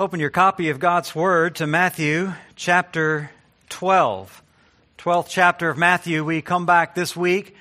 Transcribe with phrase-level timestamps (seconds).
[0.00, 3.32] Open your copy of God's Word to Matthew chapter
[3.68, 4.44] 12.
[4.96, 6.24] 12th chapter of Matthew.
[6.24, 7.56] We come back this week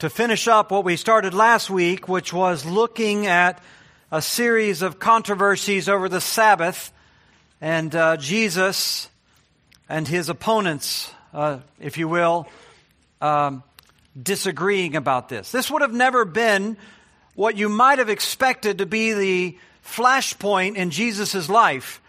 [0.00, 3.62] to finish up what we started last week, which was looking at
[4.10, 6.92] a series of controversies over the Sabbath
[7.60, 9.08] and uh, Jesus
[9.88, 12.48] and his opponents, uh, if you will,
[13.20, 13.62] um,
[14.20, 15.52] disagreeing about this.
[15.52, 16.76] This would have never been
[17.36, 19.58] what you might have expected to be the
[19.88, 22.00] flashpoint in Jesus' life.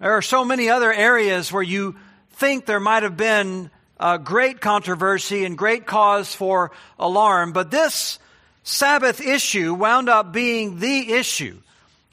[0.00, 1.96] There are so many other areas where you
[2.32, 8.18] think there might have been a great controversy and great cause for alarm, but this
[8.62, 11.58] Sabbath issue wound up being the issue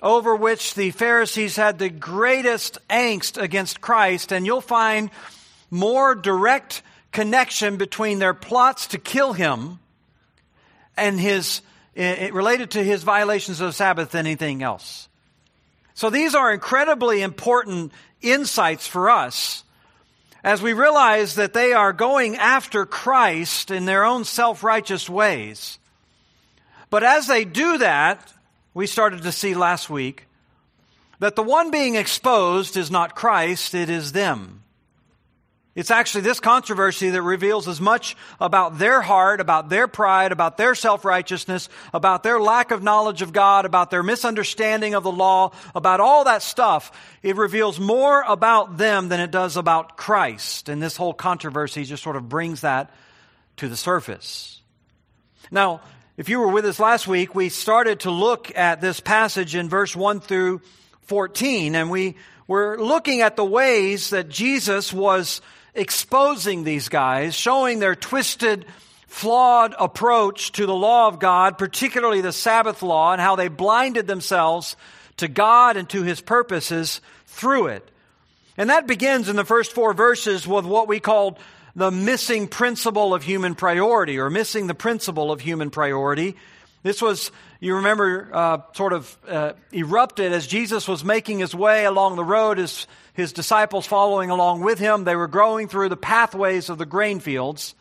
[0.02, 5.10] over which the Pharisees had the greatest angst against Christ, and you'll find
[5.70, 6.82] more direct
[7.12, 9.80] connection between their plots to kill him
[10.98, 11.62] and his
[11.96, 15.08] it related to his violations of Sabbath than anything else.
[15.94, 19.64] So these are incredibly important insights for us
[20.44, 25.80] as we realize that they are going after Christ in their own self-righteous ways.
[26.90, 28.32] But as they do that,
[28.74, 30.28] we started to see last week
[31.20, 34.64] that the one being exposed is not Christ, it is them.
[35.76, 40.56] It's actually this controversy that reveals as much about their heart, about their pride, about
[40.56, 45.52] their self-righteousness, about their lack of knowledge of God, about their misunderstanding of the law,
[45.76, 46.94] about all that stuff.
[47.22, 50.70] It reveals more about them than it does about Christ.
[50.70, 52.90] And this whole controversy just sort of brings that
[53.58, 54.62] to the surface.
[55.52, 55.82] Now,
[56.16, 59.68] if you were with us last week, we started to look at this passage in
[59.68, 60.62] verse 1 through
[61.02, 62.16] 14, and we
[62.48, 65.42] were looking at the ways that Jesus was
[65.76, 68.66] exposing these guys, showing their twisted,
[69.08, 74.08] flawed approach to the law of God, particularly the Sabbath law, and how they blinded
[74.08, 74.76] themselves
[75.18, 77.90] to God and to His purposes through it.
[78.58, 81.38] And that begins in the first four verses with what we called
[81.76, 86.36] the missing principle of human priority, or missing the principle of human priority.
[86.84, 91.86] This was, you remember, uh, sort of uh, erupted as Jesus was making his way
[91.86, 92.58] along the road.
[92.58, 95.06] His his disciples following along with him.
[95.06, 97.74] They were growing through the pathways of the grain fields.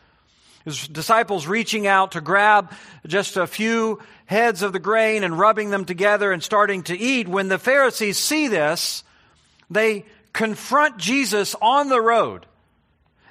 [0.63, 2.71] His disciples reaching out to grab
[3.05, 7.27] just a few heads of the grain and rubbing them together and starting to eat.
[7.27, 9.03] When the Pharisees see this,
[9.69, 12.45] they confront Jesus on the road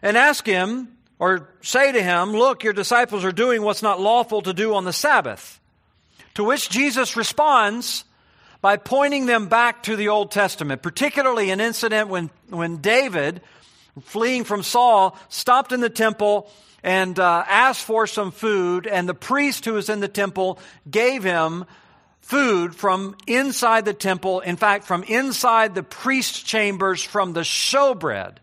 [0.02, 0.88] and ask him
[1.18, 4.84] or say to him, Look, your disciples are doing what's not lawful to do on
[4.84, 5.58] the Sabbath.
[6.34, 8.04] To which Jesus responds,
[8.60, 13.42] by pointing them back to the Old Testament, particularly an incident when, when David,
[14.04, 16.50] fleeing from Saul, stopped in the temple
[16.82, 20.58] and uh, asked for some food, and the priest who was in the temple
[20.90, 21.66] gave him
[22.22, 28.36] food from inside the temple, in fact, from inside the priest chambers from the showbread,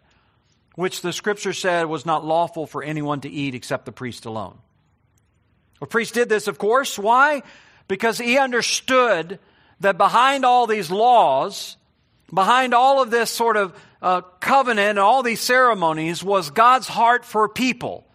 [0.75, 4.59] which the scripture said was not lawful for anyone to eat except the priest alone.
[5.79, 7.00] The priest did this, of course.
[7.00, 7.41] Why?
[7.91, 9.38] Because he understood
[9.81, 11.75] that behind all these laws,
[12.34, 17.25] behind all of this sort of uh, covenant and all these ceremonies was God's heart
[17.25, 18.06] for people.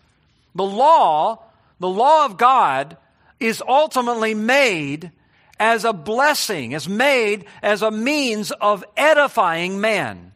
[0.55, 1.43] The law,
[1.79, 2.97] the law of God,
[3.39, 5.13] is ultimately made
[5.61, 10.33] as a blessing, is made as a means of edifying man.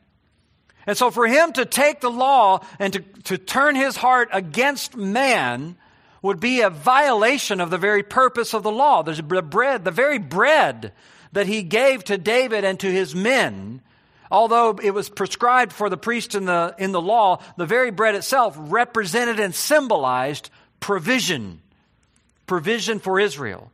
[0.87, 4.99] And so for him to take the law and to, to turn his heart against
[4.99, 5.77] man
[6.23, 9.03] would be a violation of the very purpose of the law.
[9.03, 10.93] There's the bread, the very bread
[11.33, 13.81] that he gave to David and to his men,
[14.31, 18.15] although it was prescribed for the priest in the, in the law, the very bread
[18.15, 20.51] itself represented and symbolized
[20.81, 21.61] provision.
[22.47, 23.71] Provision for Israel.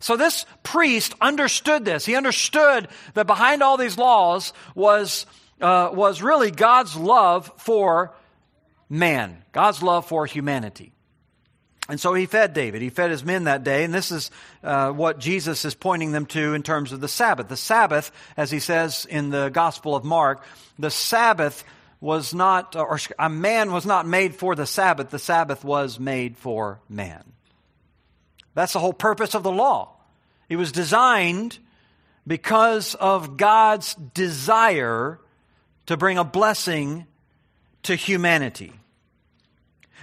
[0.00, 2.04] So this priest understood this.
[2.04, 5.26] He understood that behind all these laws was,
[5.60, 8.12] uh, was really God's love for
[8.90, 10.92] man, God's love for humanity.
[11.92, 12.80] And so he fed David.
[12.80, 13.84] He fed his men that day.
[13.84, 14.30] And this is
[14.64, 17.48] uh, what Jesus is pointing them to in terms of the Sabbath.
[17.48, 20.42] The Sabbath, as he says in the Gospel of Mark,
[20.78, 21.64] the Sabbath
[22.00, 25.10] was not, or a man was not made for the Sabbath.
[25.10, 27.24] The Sabbath was made for man.
[28.54, 29.94] That's the whole purpose of the law.
[30.48, 31.58] It was designed
[32.26, 35.20] because of God's desire
[35.84, 37.06] to bring a blessing
[37.82, 38.72] to humanity.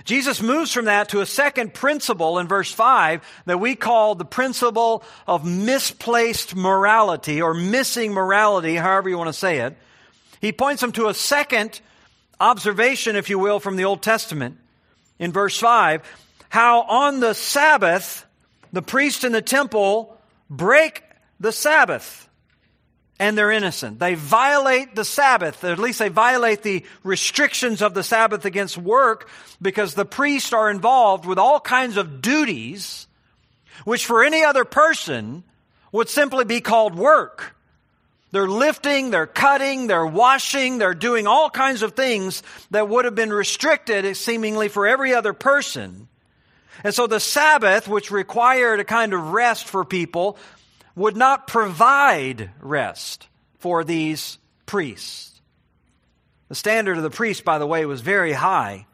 [0.06, 4.26] Jesus moves from that to a second principle in verse 5 that we call the
[4.26, 9.76] principle of misplaced morality or missing morality, however you want to say it.
[10.42, 11.82] He points them to a second
[12.40, 14.58] observation, if you will, from the Old Testament
[15.20, 16.02] in verse 5
[16.50, 18.26] how on the Sabbath,
[18.74, 20.18] the priest in the temple
[20.50, 21.04] break
[21.40, 22.29] the Sabbath.
[23.20, 24.00] And they're innocent.
[24.00, 28.78] They violate the Sabbath, or at least they violate the restrictions of the Sabbath against
[28.78, 29.30] work
[29.62, 33.08] because the priests are involved with all kinds of duties
[33.86, 35.44] which for any other person
[35.92, 37.56] would simply be called work.
[38.32, 43.16] They're lifting, they're cutting, they're washing, they're doing all kinds of things that would have
[43.16, 46.08] been restricted seemingly for every other person.
[46.84, 50.38] And so the Sabbath, which required a kind of rest for people,
[51.00, 53.30] would not provide rest
[53.60, 55.40] for these priests.
[56.50, 58.86] The standard of the priest, by the way, was very high.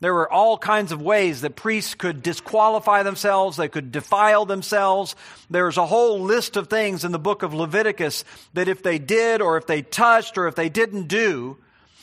[0.00, 5.16] There were all kinds of ways that priests could disqualify themselves, they could defile themselves.
[5.48, 9.40] There's a whole list of things in the book of Leviticus that if they did,
[9.40, 11.56] or if they touched, or if they didn't do,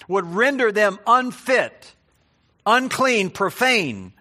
[0.07, 1.93] would render them unfit,
[2.65, 4.13] unclean, profane,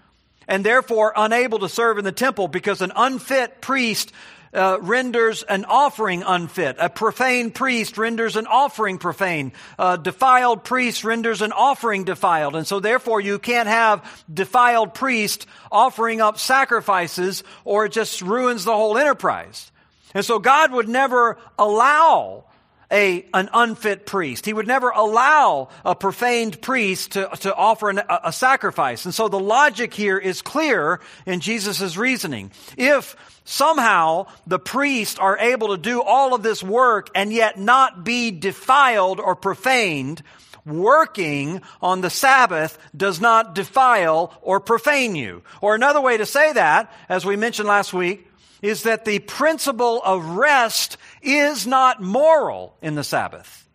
[0.46, 4.12] and therefore unable to serve in the temple because an unfit priest
[4.54, 6.76] uh, renders an offering unfit.
[6.78, 9.52] A profane priest renders an offering profane.
[9.78, 12.56] A defiled priest renders an offering defiled.
[12.56, 18.64] And so therefore you can't have defiled priest offering up sacrifices or it just ruins
[18.64, 19.70] the whole enterprise.
[20.14, 22.44] And so God would never allow
[22.92, 24.44] a, an unfit priest.
[24.44, 29.04] He would never allow a profaned priest to, to offer an, a, a sacrifice.
[29.06, 32.52] And so the logic here is clear in Jesus' reasoning.
[32.76, 38.04] If somehow the priests are able to do all of this work and yet not
[38.04, 40.22] be defiled or profaned,
[40.64, 45.42] working on the Sabbath does not defile or profane you.
[45.60, 48.28] Or another way to say that, as we mentioned last week,
[48.62, 53.68] is that the principle of rest is not moral in the Sabbath.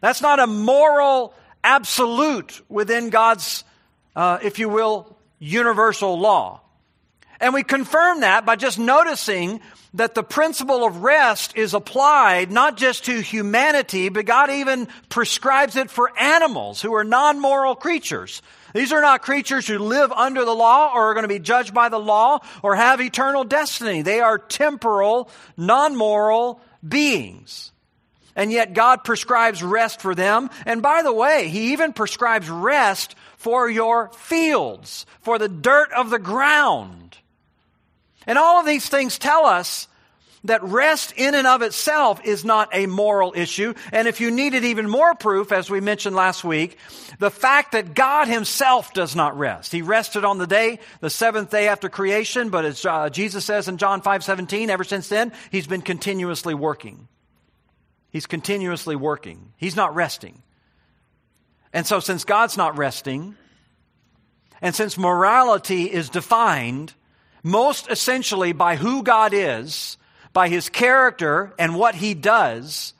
[0.00, 1.34] That's not a moral
[1.64, 3.64] absolute within God's,
[4.14, 6.60] uh, if you will, universal law.
[7.40, 9.60] And we confirm that by just noticing
[9.94, 15.76] that the principle of rest is applied not just to humanity, but God even prescribes
[15.76, 18.42] it for animals who are non moral creatures.
[18.74, 21.72] These are not creatures who live under the law or are going to be judged
[21.72, 24.02] by the law or have eternal destiny.
[24.02, 27.70] They are temporal, non moral beings.
[28.34, 30.50] And yet God prescribes rest for them.
[30.66, 36.10] And by the way, He even prescribes rest for your fields, for the dirt of
[36.10, 37.16] the ground.
[38.26, 39.86] And all of these things tell us
[40.44, 43.74] that rest in and of itself is not a moral issue.
[43.92, 46.78] And if you needed even more proof, as we mentioned last week,
[47.18, 49.72] the fact that God himself does not rest.
[49.72, 53.68] He rested on the day, the seventh day after creation, but as uh, Jesus says
[53.68, 57.08] in John 5 17, ever since then, he's been continuously working.
[58.10, 59.52] He's continuously working.
[59.56, 60.42] He's not resting.
[61.72, 63.34] And so, since God's not resting,
[64.62, 66.94] and since morality is defined
[67.42, 69.98] most essentially by who God is,
[70.34, 72.92] by his character and what he does,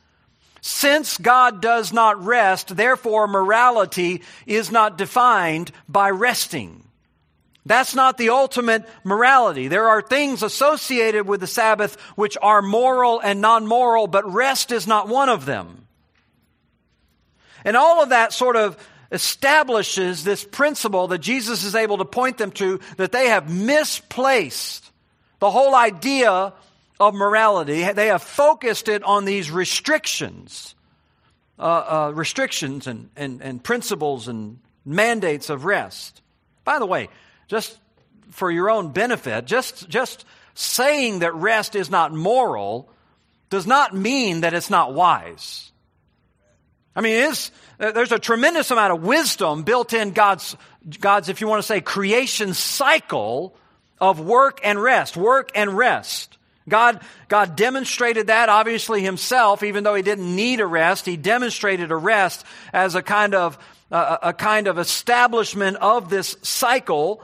[0.63, 6.85] since God does not rest, therefore morality is not defined by resting.
[7.67, 9.69] That's not the ultimate morality.
[9.69, 14.73] There are things associated with the Sabbath which are moral and non moral, but rest
[14.73, 15.87] is not one of them.
[17.65, 18.77] And all of that sort of
[19.11, 24.91] establishes this principle that Jesus is able to point them to that they have misplaced
[25.41, 26.53] the whole idea
[27.09, 27.91] of morality.
[27.93, 30.75] They have focused it on these restrictions,
[31.59, 36.23] uh, uh, restrictions and, and, and principles and mandates of rest.
[36.65, 37.09] By the way,
[37.49, 37.79] just
[38.31, 42.91] for your own benefit, just, just saying that rest is not moral
[43.51, 45.71] does not mean that it's not wise.
[46.97, 47.33] I mean,
[47.79, 50.57] there's a tremendous amount of wisdom built in God's,
[51.01, 53.57] God's, if you want to say, creation cycle
[54.01, 56.39] of work and rest, work and rest.
[56.69, 61.05] God, God demonstrated that obviously himself, even though he didn't need a rest.
[61.05, 63.59] He demonstrated a rest as a kind of,
[63.91, 67.23] uh, a kind of establishment of this cycle.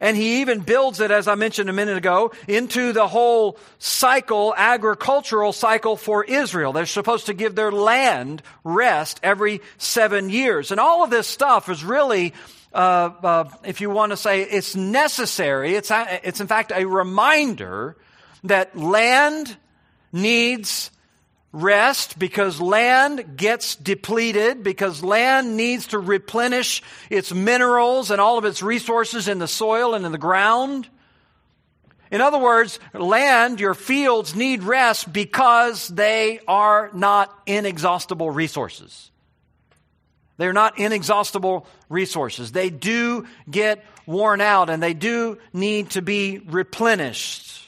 [0.00, 4.52] And he even builds it, as I mentioned a minute ago, into the whole cycle,
[4.54, 6.74] agricultural cycle for Israel.
[6.74, 10.72] They're supposed to give their land rest every seven years.
[10.72, 12.34] And all of this stuff is really
[12.74, 17.96] uh, uh, if you want to say it's necessary, it's, it's in fact a reminder
[18.44, 19.56] that land
[20.12, 20.90] needs
[21.52, 28.44] rest because land gets depleted, because land needs to replenish its minerals and all of
[28.44, 30.88] its resources in the soil and in the ground.
[32.10, 39.10] In other words, land, your fields need rest because they are not inexhaustible resources.
[40.36, 42.52] They're not inexhaustible resources.
[42.52, 47.63] They do get worn out and they do need to be replenished.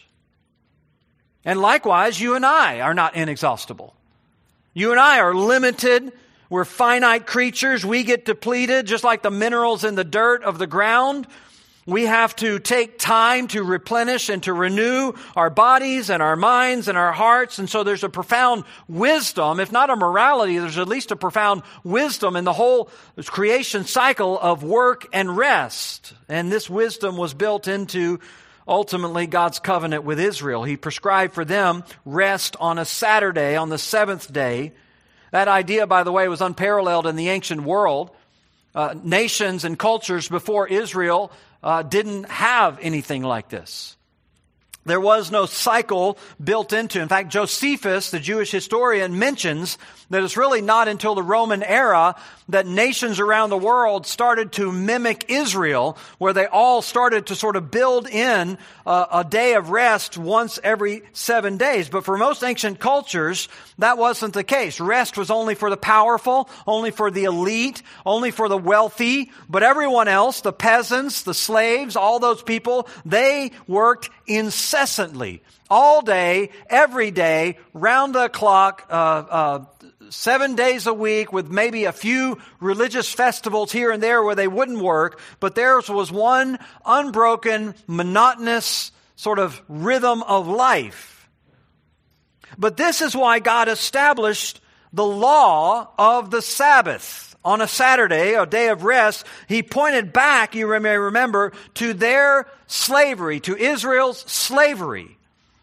[1.46, 3.94] And likewise, you and I are not inexhaustible.
[4.74, 6.12] You and I are limited.
[6.50, 7.86] We're finite creatures.
[7.86, 11.28] We get depleted just like the minerals in the dirt of the ground.
[11.86, 16.88] We have to take time to replenish and to renew our bodies and our minds
[16.88, 17.60] and our hearts.
[17.60, 21.62] And so there's a profound wisdom, if not a morality, there's at least a profound
[21.84, 22.90] wisdom in the whole
[23.26, 26.12] creation cycle of work and rest.
[26.28, 28.18] And this wisdom was built into
[28.66, 30.64] ultimately God's covenant with Israel.
[30.64, 34.72] He prescribed for them rest on a Saturday, on the seventh day.
[35.30, 38.10] That idea, by the way, was unparalleled in the ancient world.
[38.74, 41.32] Uh, nations and cultures before Israel
[41.62, 43.96] uh, didn't have anything like this.
[44.84, 47.00] There was no cycle built into.
[47.00, 49.78] In fact, Josephus, the Jewish historian, mentions
[50.10, 52.14] that it's really not until the Roman era
[52.48, 57.56] that nations around the world started to mimic Israel, where they all started to sort
[57.56, 61.88] of build in a, a, day of rest once every seven days.
[61.88, 63.48] But for most ancient cultures,
[63.78, 64.78] that wasn't the case.
[64.78, 69.32] Rest was only for the powerful, only for the elite, only for the wealthy.
[69.48, 75.42] But everyone else, the peasants, the slaves, all those people, they worked incessantly.
[75.68, 79.64] All day, every day, round the clock, uh, uh,
[80.10, 84.48] seven days a week with maybe a few religious festivals here and there where they
[84.48, 91.28] wouldn't work, but theirs was one unbroken, monotonous sort of rhythm of life.
[92.58, 94.60] But this is why God established
[94.92, 97.36] the law of the Sabbath.
[97.44, 102.48] On a Saturday, a day of rest, he pointed back, you may remember, to their
[102.66, 105.16] slavery, to Israel's slavery,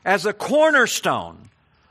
[0.06, 1.50] as a cornerstone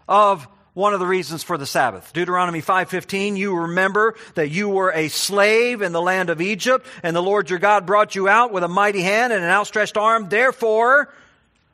[0.09, 2.13] of one of the reasons for the Sabbath.
[2.13, 7.15] Deuteronomy 5:15, you remember that you were a slave in the land of Egypt, and
[7.15, 10.29] the Lord your God brought you out with a mighty hand and an outstretched arm.
[10.29, 11.13] Therefore,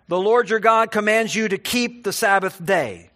[0.09, 3.11] the Lord your God commands you to keep the Sabbath day.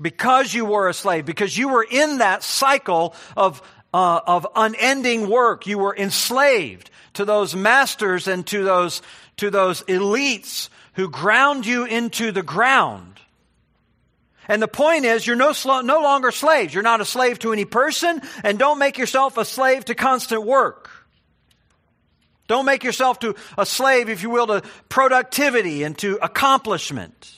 [0.00, 3.62] Because you were a slave, because you were in that cycle of,
[3.94, 9.02] uh, of unending work, you were enslaved to those masters and to those,
[9.36, 13.13] to those elites who ground you into the ground.
[14.48, 16.74] And the point is, you're no, no longer slaves.
[16.74, 20.44] You're not a slave to any person, and don't make yourself a slave to constant
[20.44, 20.90] work.
[22.46, 27.34] Don't make yourself to a slave, if you will, to productivity and to accomplishment.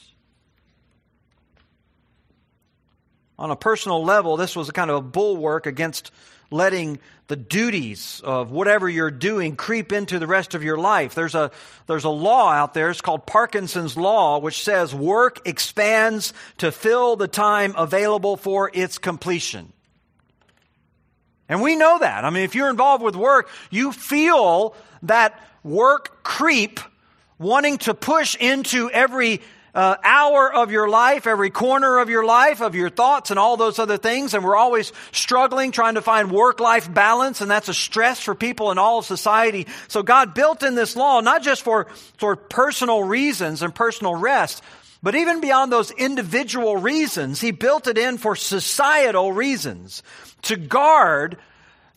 [3.39, 6.11] On a personal level, this was a kind of a bulwark against
[6.49, 11.13] letting the duties of whatever you're doing creep into the rest of your life.
[11.13, 11.51] There's a,
[11.87, 17.15] there's a law out there, it's called Parkinson's Law, which says work expands to fill
[17.17, 19.73] the time available for its completion.
[21.49, 22.25] And we know that.
[22.25, 26.79] I mean, if you're involved with work, you feel that work creep
[27.39, 29.41] wanting to push into every
[29.75, 33.57] uh, hour of your life, every corner of your life, of your thoughts, and all
[33.57, 34.33] those other things.
[34.33, 38.35] And we're always struggling trying to find work life balance, and that's a stress for
[38.35, 39.67] people in all of society.
[39.87, 44.63] So God built in this law not just for, for personal reasons and personal rest,
[45.03, 50.01] but even beyond those individual reasons, He built it in for societal reasons
[50.43, 51.37] to guard,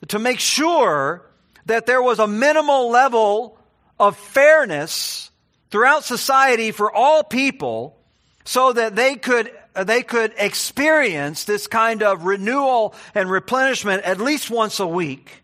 [0.08, 1.24] to make sure
[1.66, 3.58] that there was a minimal level
[3.98, 5.29] of fairness
[5.70, 7.96] throughout society for all people
[8.44, 14.20] so that they could uh, they could experience this kind of renewal and replenishment at
[14.20, 15.42] least once a week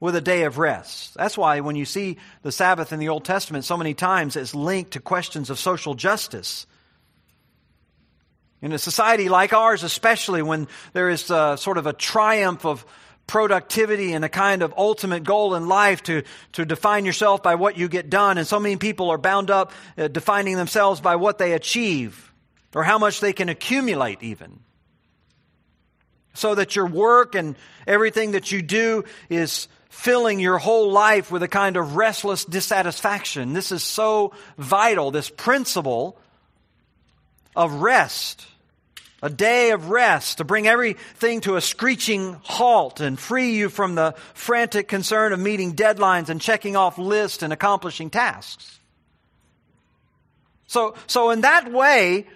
[0.00, 1.14] with a day of rest.
[1.14, 4.54] That's why when you see the Sabbath in the Old Testament so many times it's
[4.54, 6.66] linked to questions of social justice.
[8.62, 12.84] In a society like ours, especially when there is a, sort of a triumph of
[13.30, 17.78] productivity and a kind of ultimate goal in life to, to define yourself by what
[17.78, 18.38] you get done.
[18.38, 22.32] And so many people are bound up uh, defining themselves by what they achieve
[22.74, 24.58] or how much they can accumulate, even.
[26.34, 27.54] So that your work and
[27.86, 33.52] everything that you do is filling your whole life with a kind of restless dissatisfaction.
[33.52, 36.18] This is so vital, this principle
[37.54, 38.44] of rest
[39.22, 43.94] a day of rest to bring everything to a screeching halt and free you from
[43.94, 48.78] the frantic concern of meeting deadlines and checking off lists and accomplishing tasks.
[50.66, 52.26] So, so in that way,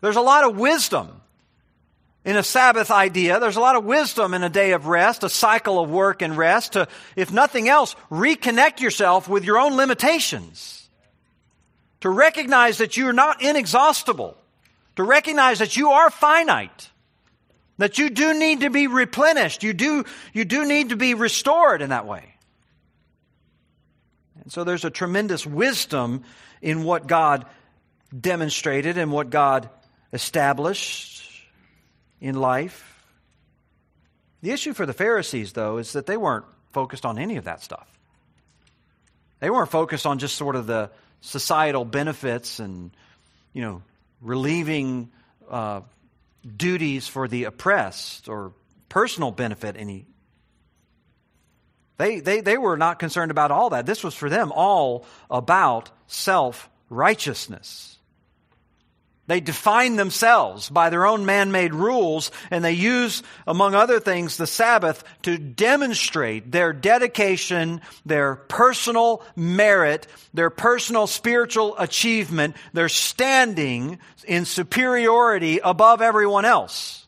[0.00, 1.20] there's a lot of wisdom
[2.24, 3.38] in a Sabbath idea.
[3.38, 6.36] There's a lot of wisdom in a day of rest, a cycle of work and
[6.36, 10.88] rest to, if nothing else, reconnect yourself with your own limitations.
[12.00, 14.36] To recognize that you're not inexhaustible
[14.96, 16.90] to recognize that you are finite,
[17.78, 21.82] that you do need to be replenished, you do, you do need to be restored
[21.82, 22.34] in that way.
[24.42, 26.24] And so there's a tremendous wisdom
[26.60, 27.46] in what God
[28.18, 29.68] demonstrated and what God
[30.12, 31.22] established.
[32.22, 33.04] in life.
[34.42, 37.62] The issue for the Pharisees, though, is that they weren't focused on any of that
[37.62, 37.86] stuff.
[39.40, 42.92] They weren't focused on just sort of the societal benefits and,
[43.52, 43.82] you know,
[44.22, 45.10] relieving
[45.50, 45.82] uh,
[46.56, 48.52] duties for the oppressed or
[48.88, 50.06] personal benefit any.
[51.98, 53.86] They, they, they were not concerned about all that.
[53.86, 57.91] This was for them all about self righteousness.
[59.28, 64.36] They define themselves by their own man made rules, and they use, among other things,
[64.36, 74.00] the Sabbath to demonstrate their dedication, their personal merit, their personal spiritual achievement, their standing
[74.26, 77.06] in superiority above everyone else.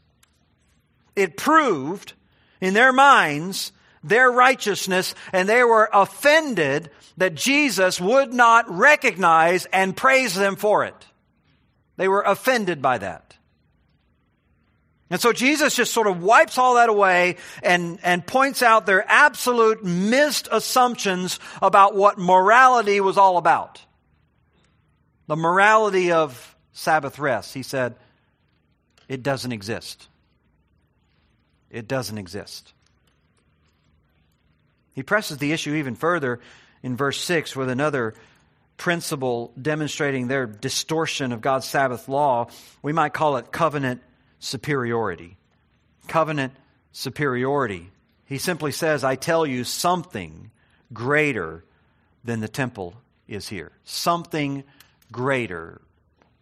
[1.16, 2.12] It proved,
[2.60, 3.72] in their minds,
[4.04, 10.84] their righteousness, and they were offended that Jesus would not recognize and praise them for
[10.84, 10.94] it.
[11.96, 13.36] They were offended by that.
[15.10, 19.08] And so Jesus just sort of wipes all that away and, and points out their
[19.08, 23.80] absolute missed assumptions about what morality was all about.
[25.26, 27.54] The morality of Sabbath rest.
[27.54, 27.94] He said,
[29.08, 30.08] it doesn't exist.
[31.70, 32.72] It doesn't exist.
[34.94, 36.40] He presses the issue even further
[36.82, 38.14] in verse 6 with another
[38.76, 42.48] principle demonstrating their distortion of God's Sabbath law,
[42.82, 44.02] we might call it covenant
[44.38, 45.36] superiority.
[46.08, 46.52] Covenant
[46.92, 47.90] superiority.
[48.26, 50.50] He simply says, I tell you something
[50.92, 51.64] greater
[52.24, 52.94] than the temple
[53.28, 53.72] is here.
[53.84, 54.64] Something
[55.12, 55.80] greater.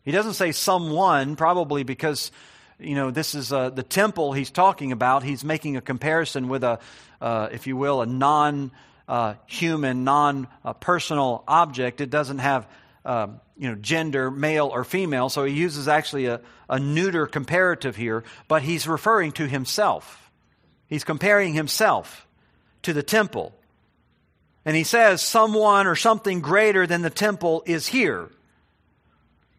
[0.05, 2.31] He doesn't say someone, probably because,
[2.79, 5.23] you know, this is uh, the temple he's talking about.
[5.23, 6.79] He's making a comparison with a,
[7.21, 8.73] uh, if you will, a non
[9.13, 10.49] uh, human, non
[10.81, 12.01] personal object.
[12.01, 12.67] It doesn't have
[13.05, 13.27] uh,
[13.59, 18.25] you know, gender, male or female, so he uses actually a, a neuter comparative here,
[18.49, 20.31] but he's referring to himself.
[20.87, 22.27] He's comparing himself
[22.85, 23.53] to the temple.
[24.65, 28.31] And he says, someone or something greater than the temple is here.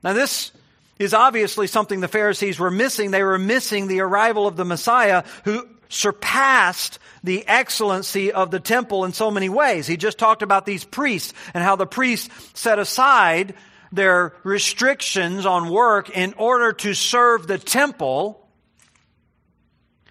[0.04, 0.52] Now, this
[0.98, 3.12] is obviously something the Pharisees were missing.
[3.12, 9.06] They were missing the arrival of the Messiah who surpassed the excellency of the temple
[9.06, 9.88] in so many ways.
[9.88, 13.54] He just talked about these priests and how the priests set aside
[13.92, 18.40] their restrictions on work in order to serve the temple.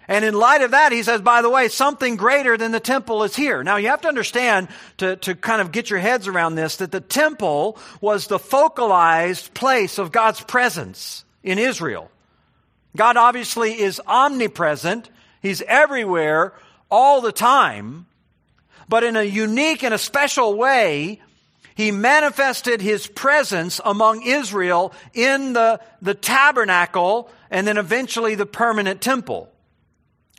[0.07, 3.23] And in light of that, he says, by the way, something greater than the temple
[3.23, 3.63] is here.
[3.63, 6.91] Now you have to understand to, to kind of get your heads around this, that
[6.91, 12.09] the temple was the focalized place of God's presence in Israel.
[12.95, 15.09] God obviously is omnipresent.
[15.43, 16.53] He's everywhere
[16.89, 18.07] all the time.
[18.89, 21.21] But in a unique and a special way,
[21.75, 29.01] he manifested his presence among Israel in the, the tabernacle and then eventually the permanent
[29.01, 29.51] temple.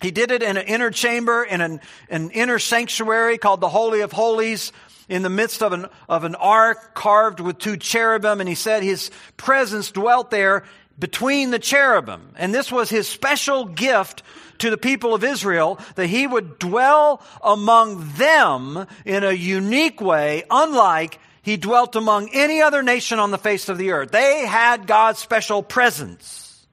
[0.01, 4.01] He did it in an inner chamber, in an, an inner sanctuary called the Holy
[4.01, 4.73] of Holies,
[5.09, 8.83] in the midst of an, of an ark carved with two cherubim, and he said
[8.83, 10.65] his presence dwelt there
[10.99, 12.35] between the cherubim.
[12.37, 14.23] And this was his special gift
[14.59, 20.45] to the people of Israel that he would dwell among them in a unique way,
[20.51, 24.11] unlike he dwelt among any other nation on the face of the earth.
[24.11, 26.67] They had God's special presence.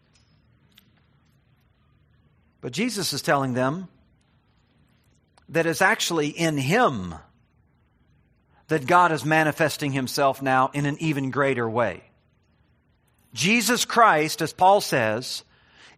[2.62, 3.88] But Jesus is telling them
[5.50, 7.15] that it's actually in him
[8.70, 12.04] that God is manifesting himself now in an even greater way.
[13.34, 15.44] Jesus Christ, as Paul says,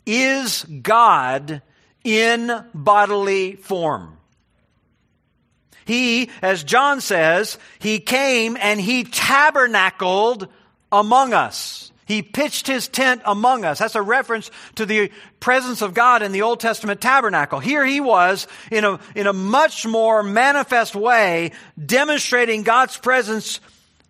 [0.08, 1.62] is God
[2.04, 4.18] in bodily form.
[5.86, 10.48] He, as John says, he came and he tabernacled
[10.92, 11.92] among us.
[12.06, 13.80] He pitched his tent among us.
[13.80, 17.60] That's a reference to the presence of God in the Old Testament tabernacle.
[17.60, 21.52] Here he was in a, in a much more manifest way
[21.84, 23.62] demonstrating God's presence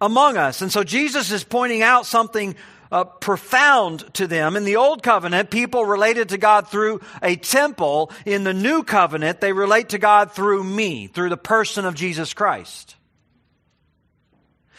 [0.02, 0.62] among us.
[0.62, 2.56] And so Jesus is pointing out something
[2.94, 4.56] uh, profound to them.
[4.56, 8.12] In the Old Covenant, people related to God through a temple.
[8.24, 12.36] In the New Covenant, they relate to God through me, through the person of Jesus
[12.36, 12.96] Christ.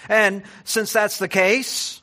[0.09, 2.03] And since that's the case,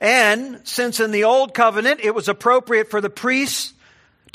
[0.00, 3.74] and since in the Old Covenant it was appropriate for the priests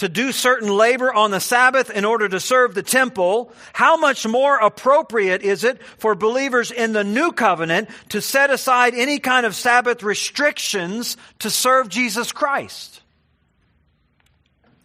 [0.01, 4.25] to do certain labor on the Sabbath in order to serve the temple, how much
[4.25, 9.45] more appropriate is it for believers in the new covenant to set aside any kind
[9.45, 13.03] of Sabbath restrictions to serve Jesus Christ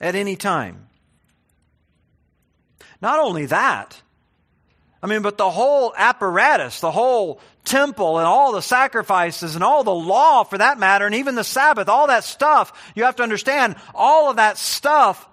[0.02, 0.87] at any time?
[3.00, 3.98] Not only that,
[5.02, 9.85] I mean, but the whole apparatus, the whole temple and all the sacrifices and all
[9.85, 13.22] the law for that matter, and even the Sabbath, all that stuff, you have to
[13.22, 15.29] understand, all of that stuff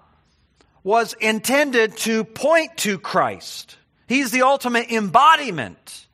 [0.82, 3.78] was intended to point to Christ.
[4.06, 6.06] He's the ultimate embodiment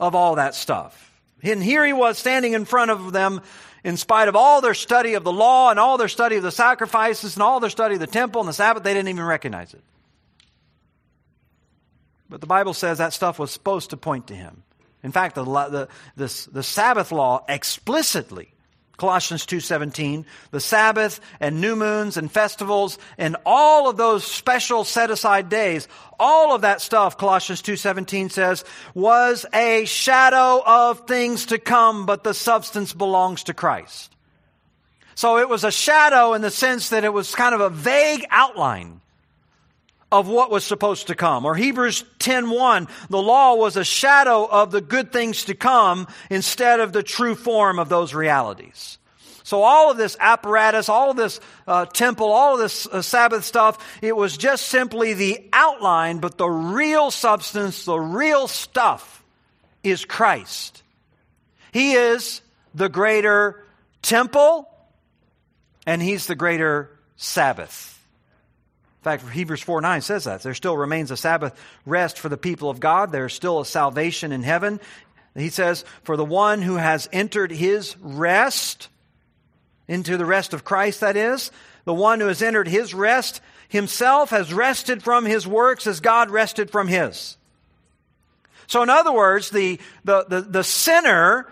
[0.00, 1.06] of all that stuff.
[1.42, 3.40] And here he was standing in front of them
[3.84, 6.50] in spite of all their study of the law and all their study of the
[6.50, 9.72] sacrifices and all their study of the temple and the Sabbath, they didn't even recognize
[9.72, 9.82] it.
[12.28, 14.62] But the Bible says that stuff was supposed to point to him.
[15.02, 18.52] In fact, the, the, the, the Sabbath law explicitly
[19.00, 25.10] Colossians 2:17, the Sabbath and new moons and festivals and all of those special set
[25.10, 31.58] aside days, all of that stuff Colossians 2:17 says was a shadow of things to
[31.58, 34.14] come, but the substance belongs to Christ.
[35.14, 38.26] So it was a shadow in the sense that it was kind of a vague
[38.30, 39.00] outline
[40.12, 41.44] of what was supposed to come.
[41.44, 46.80] Or Hebrews 10:1, the law was a shadow of the good things to come instead
[46.80, 48.98] of the true form of those realities.
[49.42, 53.44] So all of this apparatus, all of this uh, temple, all of this uh, Sabbath
[53.44, 59.24] stuff, it was just simply the outline, but the real substance, the real stuff
[59.82, 60.82] is Christ.
[61.72, 62.42] He is
[62.74, 63.64] the greater
[64.02, 64.68] temple
[65.86, 67.99] and he's the greater Sabbath.
[69.00, 70.42] In fact, Hebrews 4 9 says that.
[70.42, 73.12] There still remains a Sabbath rest for the people of God.
[73.12, 74.78] There's still a salvation in heaven.
[75.34, 78.88] He says, For the one who has entered his rest,
[79.88, 81.50] into the rest of Christ, that is,
[81.84, 86.30] the one who has entered his rest himself has rested from his works as God
[86.30, 87.36] rested from his.
[88.66, 91.50] So, in other words, the, the, the, the sinner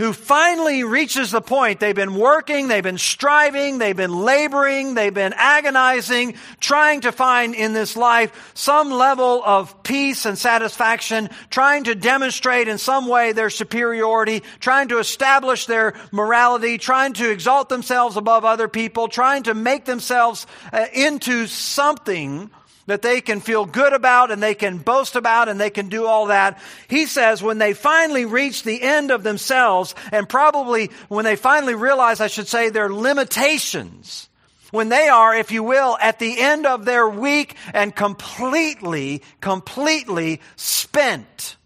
[0.00, 1.78] who finally reaches the point.
[1.78, 7.54] They've been working, they've been striving, they've been laboring, they've been agonizing, trying to find
[7.54, 13.32] in this life some level of peace and satisfaction, trying to demonstrate in some way
[13.32, 19.42] their superiority, trying to establish their morality, trying to exalt themselves above other people, trying
[19.42, 22.50] to make themselves uh, into something
[22.86, 26.06] that they can feel good about and they can boast about and they can do
[26.06, 26.60] all that.
[26.88, 31.74] He says when they finally reach the end of themselves and probably when they finally
[31.74, 34.28] realize, I should say, their limitations,
[34.70, 40.40] when they are, if you will, at the end of their week and completely, completely
[40.56, 41.56] spent.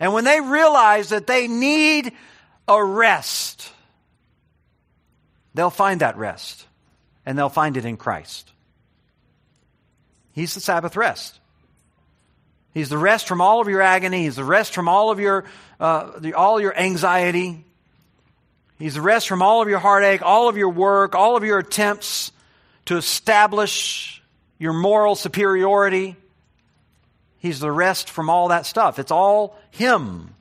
[0.00, 2.12] And when they realize that they need
[2.66, 3.72] a rest,
[5.54, 6.66] they'll find that rest.
[7.26, 8.52] And they'll find it in Christ.
[10.38, 11.40] He's the Sabbath rest.
[12.72, 14.22] He's the rest from all of your agony.
[14.22, 15.44] He's the rest from all of your,
[15.80, 17.64] uh, the, all your anxiety.
[18.78, 21.58] He's the rest from all of your heartache, all of your work, all of your
[21.58, 22.30] attempts
[22.84, 24.22] to establish
[24.60, 26.14] your moral superiority.
[27.38, 29.00] He's the rest from all that stuff.
[29.00, 30.34] It's all Him.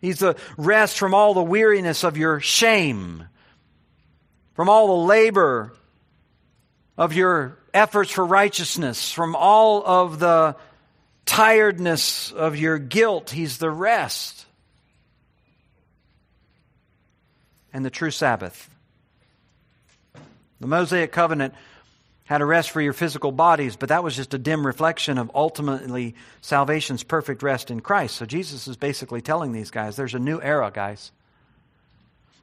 [0.00, 3.28] He's the rest from all the weariness of your shame,
[4.54, 5.72] from all the labor
[6.98, 10.56] of your efforts for righteousness, from all of the
[11.24, 13.30] tiredness of your guilt.
[13.30, 14.44] He's the rest.
[17.72, 18.68] And the true Sabbath.
[20.60, 21.54] The Mosaic covenant
[22.24, 25.30] had a rest for your physical bodies, but that was just a dim reflection of
[25.34, 28.16] ultimately salvation's perfect rest in Christ.
[28.16, 31.10] So Jesus is basically telling these guys there's a new era, guys.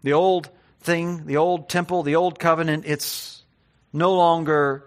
[0.03, 0.49] The old
[0.81, 3.41] thing, the old temple, the old covenant, it's
[3.93, 4.83] no longer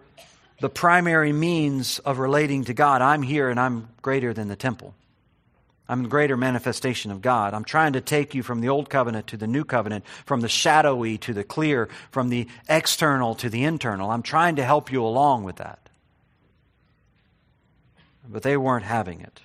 [0.62, 3.02] the primary means of relating to God.
[3.02, 4.94] I'm here and I'm greater than the temple.
[5.88, 7.52] I'm the greater manifestation of God.
[7.52, 10.48] I'm trying to take you from the old covenant to the new covenant, from the
[10.48, 14.08] shadowy to the clear, from the external to the internal.
[14.12, 15.88] I'm trying to help you along with that.
[18.28, 19.40] But they weren't having it.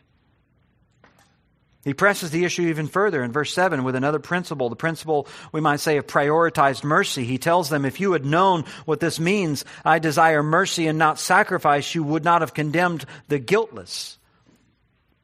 [1.88, 5.62] He presses the issue even further in verse 7 with another principle, the principle, we
[5.62, 7.24] might say, of prioritized mercy.
[7.24, 11.18] He tells them, if you had known what this means, I desire mercy and not
[11.18, 14.18] sacrifice, you would not have condemned the guiltless.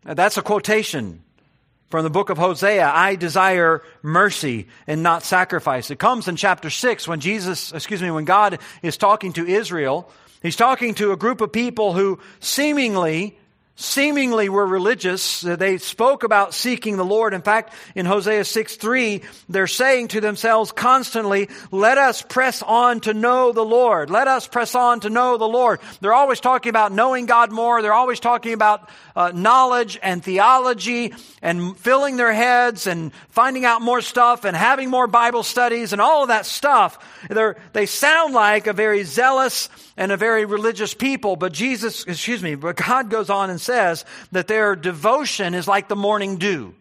[0.06, 1.22] Now, that's a quotation
[1.90, 2.90] from the book of Hosea.
[2.90, 5.92] I desire mercy and not sacrifice.
[5.92, 10.10] It comes in chapter 6 when Jesus, excuse me, when God is talking to Israel.
[10.42, 13.38] He's talking to a group of people who seemingly
[13.76, 15.42] seemingly were religious.
[15.42, 17.34] They spoke about seeking the Lord.
[17.34, 23.00] In fact, in Hosea 6 3, they're saying to themselves constantly, let us press on
[23.02, 24.12] to know the Lord.
[24.12, 25.80] Let us press on to know the Lord.
[26.02, 27.82] They're always talking about knowing God more.
[27.82, 33.82] They're always talking about uh, knowledge and theology and filling their heads and finding out
[33.82, 37.00] more stuff and having more Bible studies and all of that stuff.
[37.28, 42.42] They're, they sound like a very zealous and a very religious people, but Jesus, excuse
[42.42, 46.74] me, but God goes on and says that their devotion is like the morning dew.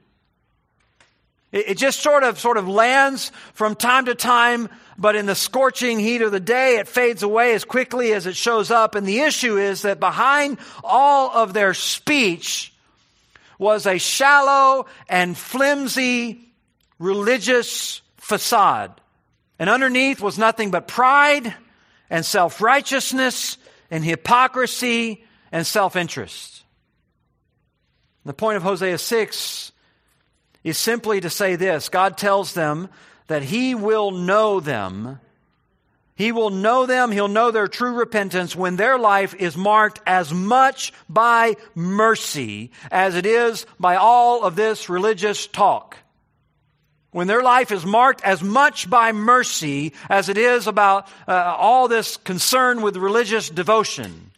[1.51, 5.35] It, it just sort of, sort of lands from time to time but in the
[5.35, 8.94] scorching heat of the day, it fades away as quickly as it shows up.
[8.94, 12.72] And the issue is that behind all of their speech
[13.59, 16.48] was a shallow and flimsy
[16.98, 19.01] religious facade.
[19.59, 21.55] And underneath was nothing but pride
[22.12, 23.57] and self righteousness
[23.90, 26.62] and hypocrisy and self interest.
[28.25, 29.72] The point of Hosea 6
[30.62, 32.88] is simply to say this God tells them
[33.27, 35.18] that He will know them.
[36.14, 37.11] He will know them.
[37.11, 43.16] He'll know their true repentance when their life is marked as much by mercy as
[43.16, 45.96] it is by all of this religious talk.
[47.12, 51.87] When their life is marked as much by mercy as it is about uh, all
[51.87, 54.33] this concern with religious devotion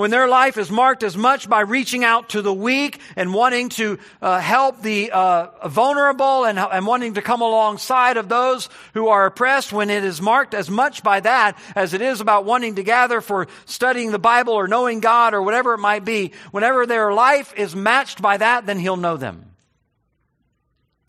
[0.00, 3.68] when their life is marked as much by reaching out to the weak and wanting
[3.68, 9.08] to uh, help the uh, vulnerable and, and wanting to come alongside of those who
[9.08, 12.76] are oppressed, when it is marked as much by that as it is about wanting
[12.76, 16.86] to gather for studying the Bible or knowing God or whatever it might be, whenever
[16.86, 19.49] their life is matched by that, then He'll know them.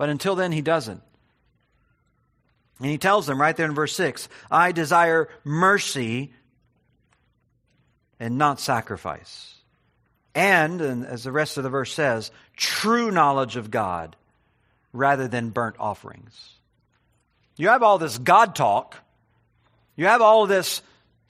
[0.01, 0.99] But until then, He doesn't.
[2.79, 6.33] And He tells them right there in verse 6 I desire mercy
[8.19, 9.53] and not sacrifice.
[10.33, 14.15] And, and, as the rest of the verse says, true knowledge of God
[14.91, 16.49] rather than burnt offerings.
[17.55, 18.97] You have all this God talk,
[19.95, 20.81] you have all this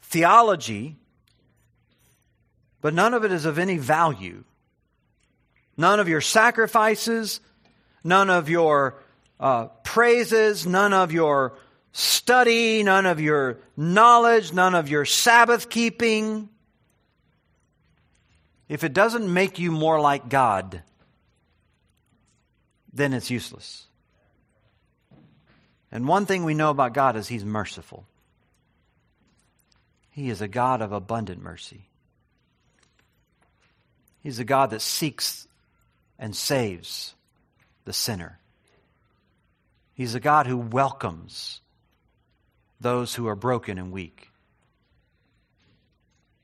[0.03, 0.95] theology,
[2.79, 4.45] but none of it is of any value.
[5.75, 7.41] None of your sacrifices,
[8.03, 9.01] none of your
[9.39, 11.57] uh, praises, none of your
[11.91, 16.49] study, none of your knowledge, none of your Sabbath keeping
[18.71, 20.81] if it doesn't make you more like God,
[22.93, 23.85] then it's useless.
[25.91, 28.05] And one thing we know about God is He's merciful.
[30.09, 31.89] He is a God of abundant mercy.
[34.21, 35.49] He's a God that seeks
[36.17, 37.13] and saves
[37.85, 38.39] the sinner.
[39.93, 41.61] He's a God who welcomes
[42.79, 44.31] those who are broken and weak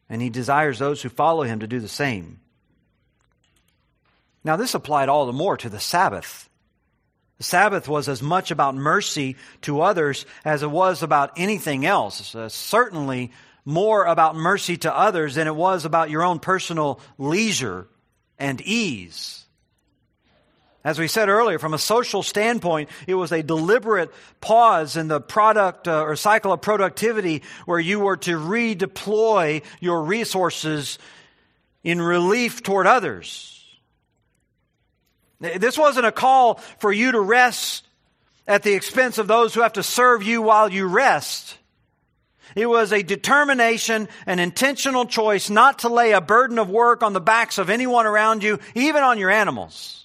[0.10, 2.40] and he desires those who follow him to do the same.
[4.44, 6.50] Now, this applied all the more to the Sabbath.
[7.38, 12.34] The Sabbath was as much about mercy to others as it was about anything else.
[12.34, 13.32] Uh, certainly
[13.66, 17.88] more about mercy to others than it was about your own personal leisure
[18.40, 19.46] and ease.
[20.88, 25.20] As we said earlier, from a social standpoint, it was a deliberate pause in the
[25.20, 30.98] product uh, or cycle of productivity where you were to redeploy your resources
[31.84, 33.62] in relief toward others.
[35.42, 37.86] This wasn't a call for you to rest
[38.48, 41.58] at the expense of those who have to serve you while you rest.
[42.56, 47.12] It was a determination, an intentional choice not to lay a burden of work on
[47.12, 49.97] the backs of anyone around you, even on your animals.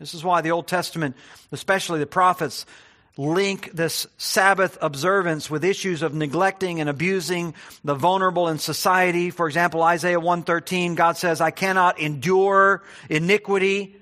[0.00, 1.14] This is why the Old Testament,
[1.52, 2.64] especially the prophets,
[3.18, 9.28] link this Sabbath observance with issues of neglecting and abusing the vulnerable in society.
[9.28, 13.96] For example, Isaiah 113, God says, I cannot endure iniquity.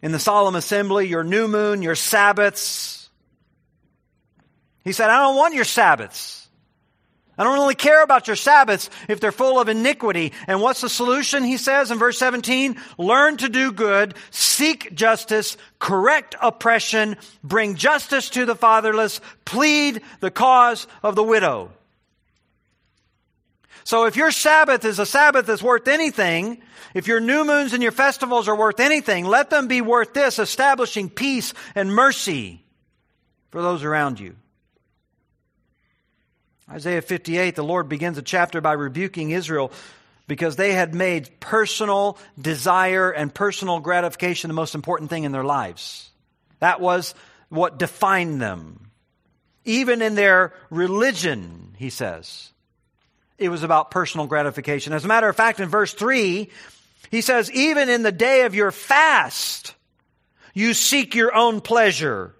[0.00, 3.10] In the solemn assembly, your new moon, your Sabbaths.
[4.84, 6.47] He said, I don't want your Sabbaths.
[7.38, 10.32] I don't really care about your Sabbaths if they're full of iniquity.
[10.48, 11.44] And what's the solution?
[11.44, 18.28] He says in verse 17, learn to do good, seek justice, correct oppression, bring justice
[18.30, 21.70] to the fatherless, plead the cause of the widow.
[23.84, 26.60] So if your Sabbath is a Sabbath that's worth anything,
[26.92, 30.38] if your new moons and your festivals are worth anything, let them be worth this,
[30.38, 32.64] establishing peace and mercy
[33.50, 34.34] for those around you.
[36.70, 39.72] Isaiah 58, the Lord begins a chapter by rebuking Israel
[40.26, 45.44] because they had made personal desire and personal gratification the most important thing in their
[45.44, 46.10] lives.
[46.58, 47.14] That was
[47.48, 48.90] what defined them.
[49.64, 52.52] Even in their religion, he says.
[53.38, 54.92] it was about personal gratification.
[54.92, 56.50] As a matter of fact, in verse 3,
[57.10, 59.74] he says, even in the day of your fast,
[60.54, 62.34] you seek your own pleasure.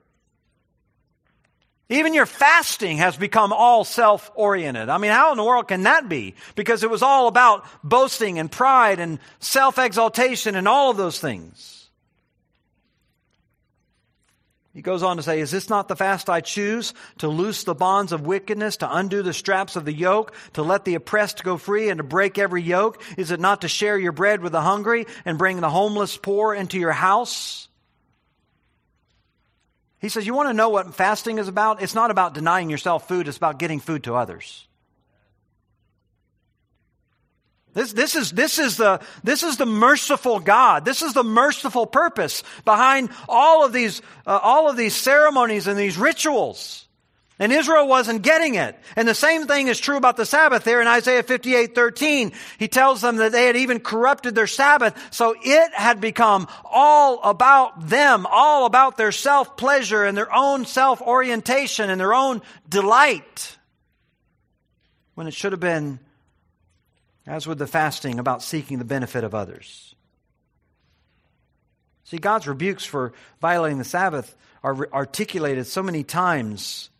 [1.90, 4.88] Even your fasting has become all self oriented.
[4.90, 6.35] I mean, how in the world can that be?
[6.55, 11.18] Because it was all about boasting and pride and self exaltation and all of those
[11.18, 11.79] things.
[14.74, 16.92] He goes on to say, Is this not the fast I choose?
[17.18, 20.85] To loose the bonds of wickedness, to undo the straps of the yoke, to let
[20.85, 23.03] the oppressed go free, and to break every yoke?
[23.16, 26.55] Is it not to share your bread with the hungry and bring the homeless poor
[26.55, 27.67] into your house?
[30.00, 31.82] He says, You want to know what fasting is about?
[31.82, 34.66] It's not about denying yourself food, it's about getting food to others.
[37.74, 40.84] This, this, is, this, is the, this is the merciful God.
[40.84, 45.78] This is the merciful purpose behind all of these, uh, all of these ceremonies and
[45.78, 46.88] these rituals.
[47.40, 48.77] And Israel wasn't getting it.
[48.96, 52.33] And the same thing is true about the Sabbath there in Isaiah 58, 13.
[52.59, 57.20] He tells them that they had even corrupted their Sabbath, so it had become all
[57.22, 63.57] about them, all about their self-pleasure and their own self-orientation and their own delight.
[65.14, 66.01] When it should have been,
[67.24, 69.94] as with the fasting, about seeking the benefit of others.
[72.03, 76.90] See, God's rebukes for violating the Sabbath are articulated so many times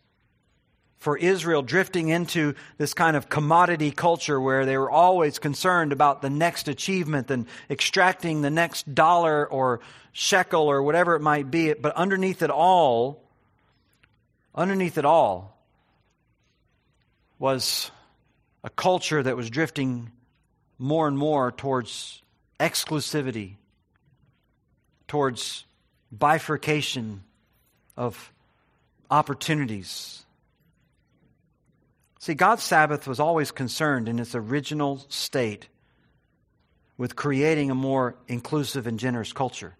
[0.99, 6.21] for Israel drifting into this kind of commodity culture where they were always concerned about
[6.21, 9.79] the next achievement and extracting the next dollar or
[10.11, 11.73] shekel or whatever it might be.
[11.73, 13.23] But underneath it all,
[14.53, 15.57] underneath it all
[17.39, 17.91] was
[18.65, 20.11] a culture that was drifting
[20.77, 22.21] more and more towards
[22.59, 23.55] exclusivity,
[25.07, 25.63] towards
[26.11, 27.23] bifurcation
[27.95, 28.33] of
[29.09, 30.25] opportunities
[32.19, 35.69] See, God's Sabbath was always concerned in its original state
[36.97, 39.75] with creating a more inclusive and generous culture.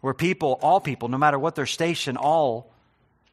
[0.00, 2.72] Where people, all people, no matter what their station, all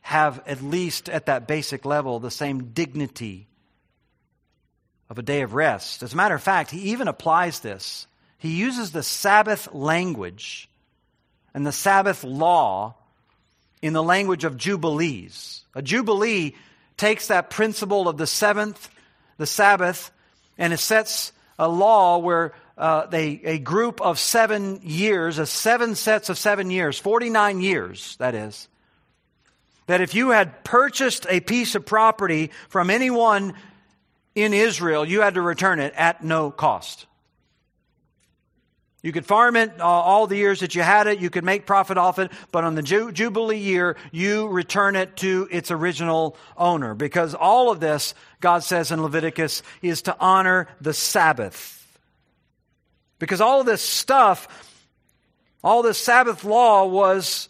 [0.01, 3.47] have at least at that basic level the same dignity
[5.09, 6.03] of a day of rest.
[6.03, 8.05] As a matter of fact, he even applies this.
[8.37, 10.69] He uses the Sabbath language
[11.55, 12.95] and the Sabbath law
[13.81, 15.63] in the language of jubilees.
[15.75, 16.55] A jubilee
[16.97, 18.89] takes that principle of the seventh,
[19.37, 20.11] the Sabbath,
[20.57, 25.95] and it sets a law where uh, they, a group of seven years, a seven
[25.95, 28.67] sets of seven years, 49 years, that is,
[29.87, 33.53] that if you had purchased a piece of property from anyone
[34.35, 37.07] in Israel, you had to return it at no cost.
[39.07, 41.19] You could farm it uh, all the years that you had it.
[41.19, 42.29] You could make profit off it.
[42.51, 46.93] But on the Ju- Jubilee year, you return it to its original owner.
[46.93, 51.97] Because all of this, God says in Leviticus, is to honor the Sabbath.
[53.17, 54.75] Because all of this stuff,
[55.63, 57.47] all this Sabbath law was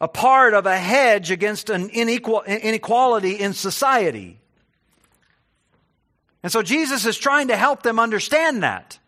[0.00, 4.38] a part of a hedge against an inequal, inequality in society.
[6.44, 8.99] And so Jesus is trying to help them understand that.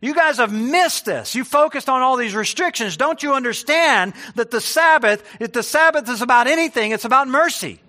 [0.00, 1.34] You guys have missed this.
[1.34, 2.96] You focused on all these restrictions.
[2.96, 7.80] Don't you understand that the Sabbath, if the Sabbath is about anything, it's about mercy.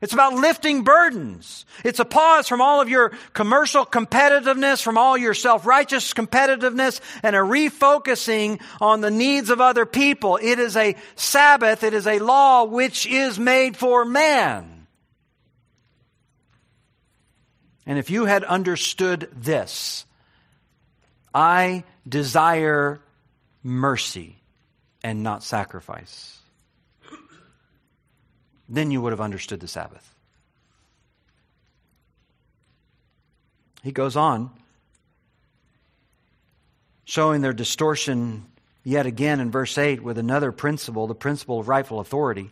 [0.00, 1.64] It's about lifting burdens.
[1.84, 7.36] It's a pause from all of your commercial competitiveness, from all your self-righteous competitiveness, and
[7.36, 10.40] a refocusing on the needs of other people.
[10.42, 11.84] It is a Sabbath.
[11.84, 14.88] It is a law which is made for man.
[17.86, 20.04] And if you had understood this,
[21.34, 23.00] I desire
[23.62, 24.36] mercy
[25.02, 26.38] and not sacrifice.
[28.68, 30.08] Then you would have understood the Sabbath.
[33.82, 34.50] He goes on,
[37.04, 38.46] showing their distortion
[38.84, 42.50] yet again in verse 8 with another principle, the principle of rightful authority.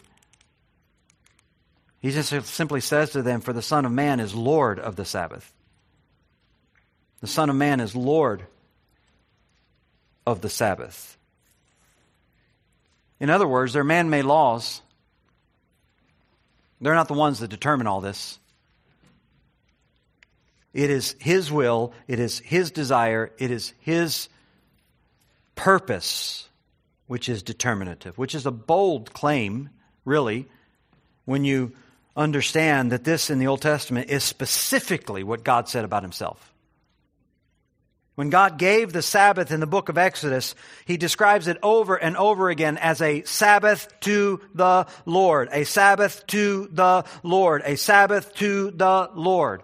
[2.01, 5.05] He just simply says to them, For the Son of Man is Lord of the
[5.05, 5.53] Sabbath.
[7.21, 8.47] The Son of Man is Lord
[10.27, 11.17] of the Sabbath.
[13.19, 14.81] In other words, they're man made laws.
[16.81, 18.39] They're not the ones that determine all this.
[20.73, 24.29] It is His will, it is His desire, it is His
[25.55, 26.49] purpose
[27.07, 29.69] which is determinative, which is a bold claim,
[30.05, 30.47] really,
[31.25, 31.73] when you
[32.17, 36.50] understand that this in the Old Testament is specifically what God said about Himself.
[38.16, 40.55] When God gave the Sabbath in the book of Exodus,
[40.85, 46.26] He describes it over and over again as a Sabbath to the Lord, a Sabbath
[46.28, 49.62] to the Lord, a Sabbath to the Lord.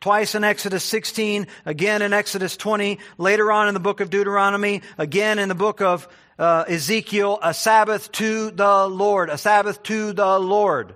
[0.00, 4.82] Twice in Exodus 16, again in Exodus 20, later on in the book of Deuteronomy,
[4.96, 6.06] again in the book of
[6.38, 10.94] uh, Ezekiel, a Sabbath to the Lord, a Sabbath to the Lord.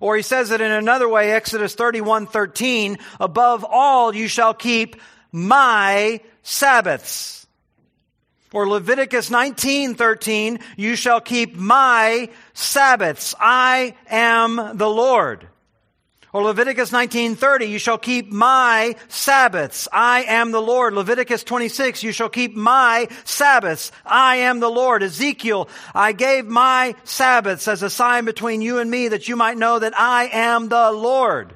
[0.00, 4.96] Or he says it in another way, Exodus 31, 13, above all you shall keep
[5.32, 7.46] my Sabbaths.
[8.52, 13.34] Or Leviticus 19, 13, you shall keep my Sabbaths.
[13.38, 15.48] I am the Lord.
[16.32, 19.88] Or Leviticus 19:30, you shall keep my Sabbaths.
[19.90, 20.92] I am the Lord.
[20.92, 23.90] Leviticus 26, you shall keep my Sabbaths.
[24.04, 25.02] I am the Lord.
[25.02, 29.56] Ezekiel, I gave my Sabbaths as a sign between you and me that you might
[29.56, 31.54] know that I am the Lord.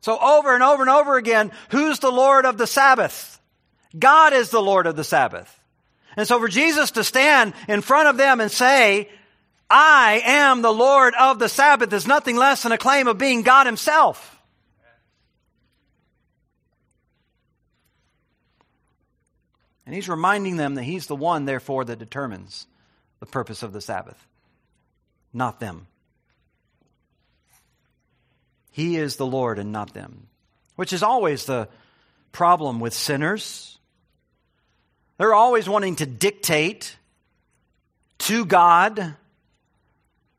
[0.00, 3.38] So over and over and over again, who's the Lord of the Sabbath?
[3.98, 5.54] God is the Lord of the Sabbath.
[6.16, 9.10] And so for Jesus to stand in front of them and say,
[9.70, 13.42] I am the Lord of the Sabbath is nothing less than a claim of being
[13.42, 14.36] God Himself.
[19.84, 22.66] And He's reminding them that He's the one, therefore, that determines
[23.20, 24.22] the purpose of the Sabbath,
[25.32, 25.86] not them.
[28.70, 30.28] He is the Lord and not them,
[30.76, 31.68] which is always the
[32.32, 33.78] problem with sinners.
[35.18, 36.96] They're always wanting to dictate
[38.18, 39.16] to God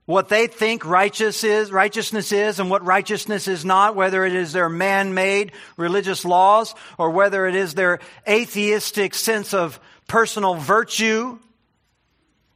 [0.10, 4.51] what they think righteous is, righteousness is and what righteousness is not, whether it is
[4.51, 11.38] their man-made religious laws or whether it is their atheistic sense of personal virtue.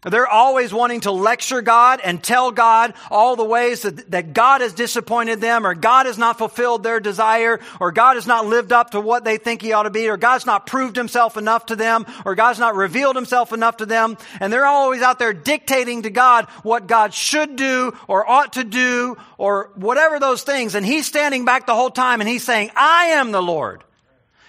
[0.04, 4.62] They're always wanting to lecture God and tell God all the ways that, that God
[4.62, 8.72] has disappointed them or God has not fulfilled their desire or God has not lived
[8.72, 11.68] up to what they think He ought to be or God's not proved Himself enough
[11.68, 14.18] to them or God's not revealed Himself enough to them.
[14.40, 18.64] And they're always out there dictating to God what God should do or ought to
[18.64, 20.76] do or whatever those things.
[20.76, 23.84] And He's standing back the whole time and He's saying, I am the Lord.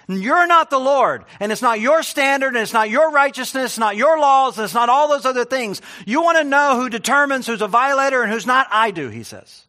[0.09, 3.78] You're not the Lord, and it's not your standard, and it's not your righteousness, it's
[3.78, 5.80] not your laws, and it's not all those other things.
[6.07, 8.66] You want to know who determines who's a violator and who's not?
[8.70, 9.64] I do, he says.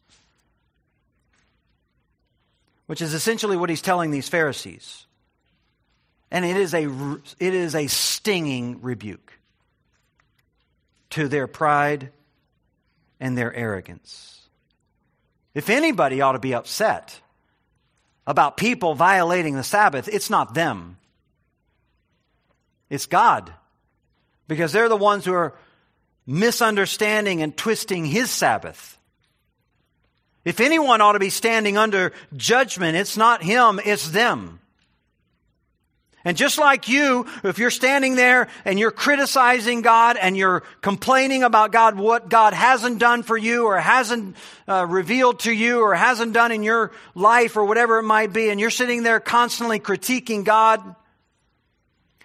[2.86, 5.06] Which is essentially what he's telling these Pharisees.
[6.30, 6.86] And it is a,
[7.38, 9.32] it is a stinging rebuke
[11.10, 12.10] to their pride
[13.20, 14.40] and their arrogance.
[15.54, 17.18] If anybody ought to be upset,
[18.26, 20.98] about people violating the Sabbath, it's not them.
[22.90, 23.52] It's God.
[24.48, 25.54] Because they're the ones who are
[26.26, 28.98] misunderstanding and twisting His Sabbath.
[30.44, 34.60] If anyone ought to be standing under judgment, it's not Him, it's them.
[36.26, 41.44] And just like you, if you're standing there and you're criticizing God and you're complaining
[41.44, 44.34] about God, what God hasn't done for you or hasn't
[44.66, 48.48] uh, revealed to you or hasn't done in your life or whatever it might be,
[48.50, 50.96] and you're sitting there constantly critiquing God,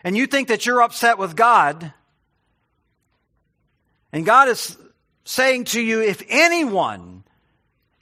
[0.04, 1.94] and you think that you're upset with God,
[4.12, 4.76] and God is
[5.26, 7.24] saying to you, if anyone,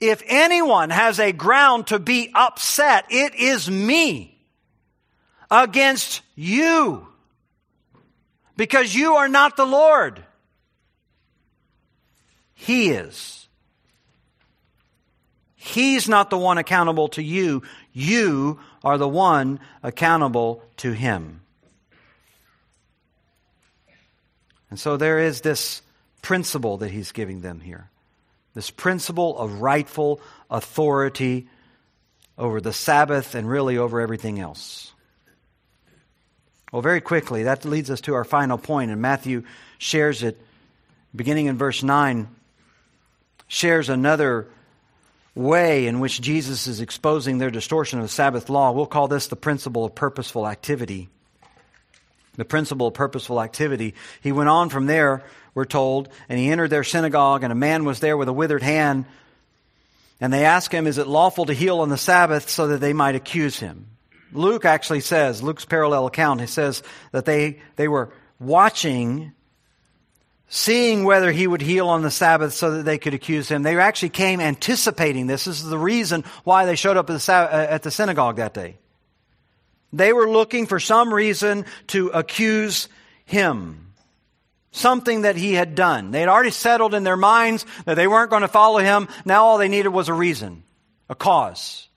[0.00, 4.39] if anyone has a ground to be upset, it is me
[5.50, 7.06] against you
[8.56, 10.22] because you are not the Lord.
[12.54, 13.48] He is.
[15.56, 17.62] He's not the one accountable to you.
[17.92, 21.40] You are the one accountable to Him.
[24.70, 25.82] And so there is this
[26.22, 27.90] principle that He's giving them here
[28.54, 30.20] this principle of rightful
[30.50, 31.48] authority
[32.36, 34.92] over the Sabbath and really over everything else.
[36.72, 39.44] Well, very quickly, that leads us to our final point, and Matthew
[39.78, 40.40] shares it
[41.14, 42.28] beginning in verse 9,
[43.48, 44.46] shares another
[45.34, 48.70] way in which Jesus is exposing their distortion of the Sabbath law.
[48.70, 51.08] We'll call this the principle of purposeful activity.
[52.36, 53.94] The principle of purposeful activity.
[54.20, 57.84] He went on from there, we're told, and he entered their synagogue, and a man
[57.84, 59.06] was there with a withered hand.
[60.20, 62.92] And they asked him, Is it lawful to heal on the Sabbath so that they
[62.92, 63.86] might accuse him?
[64.32, 69.32] Luke actually says, Luke's parallel account, he says that they, they were watching,
[70.48, 73.62] seeing whether he would heal on the Sabbath so that they could accuse him.
[73.62, 75.44] They actually came anticipating this.
[75.44, 78.54] This is the reason why they showed up at the, uh, at the synagogue that
[78.54, 78.76] day.
[79.92, 82.88] They were looking for some reason to accuse
[83.24, 83.92] him.
[84.72, 86.12] Something that he had done.
[86.12, 89.08] They had already settled in their minds that they weren't going to follow him.
[89.24, 90.62] Now all they needed was a reason,
[91.08, 91.88] a cause.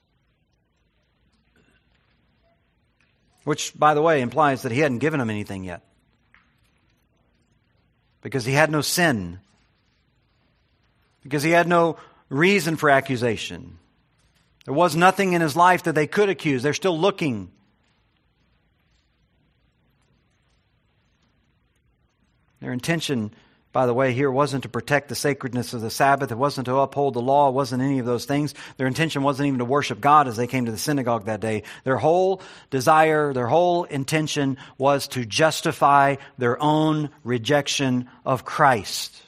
[3.44, 5.82] Which, by the way, implies that he hadn't given him anything yet.
[8.22, 9.38] Because he had no sin.
[11.22, 11.98] Because he had no
[12.30, 13.78] reason for accusation.
[14.64, 16.62] There was nothing in his life that they could accuse.
[16.62, 17.50] They're still looking.
[22.60, 23.34] Their intention,
[23.74, 26.30] by the way, here wasn't to protect the sacredness of the Sabbath.
[26.30, 27.48] It wasn't to uphold the law.
[27.48, 28.54] It wasn't any of those things.
[28.76, 31.64] Their intention wasn't even to worship God as they came to the synagogue that day.
[31.82, 39.20] Their whole desire, their whole intention was to justify their own rejection of Christ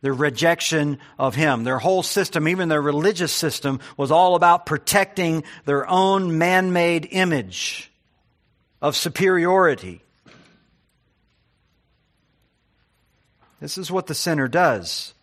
[0.00, 1.64] their rejection of him.
[1.64, 7.08] Their whole system, even their religious system, was all about protecting their own man made
[7.10, 7.90] image
[8.80, 10.00] of superiority.
[13.60, 15.14] This is what the sinner does.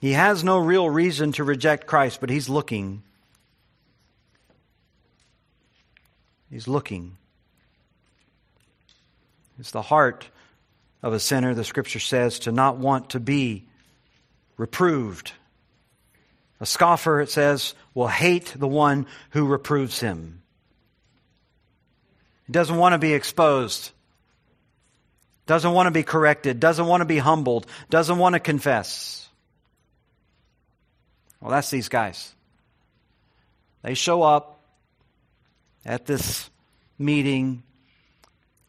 [0.00, 3.02] He has no real reason to reject Christ, but he's looking.
[6.50, 7.16] He's looking.
[9.58, 10.28] It's the heart
[11.02, 13.64] of a sinner, the scripture says, to not want to be
[14.56, 15.32] reproved.
[16.60, 20.42] A scoffer, it says, will hate the one who reproves him.
[22.46, 23.90] He doesn't want to be exposed,
[25.46, 29.28] doesn't want to be corrected, doesn't want to be humbled, doesn't want to confess.
[31.40, 32.34] Well, that's these guys.
[33.82, 34.60] They show up
[35.84, 36.50] at this
[36.98, 37.62] meeting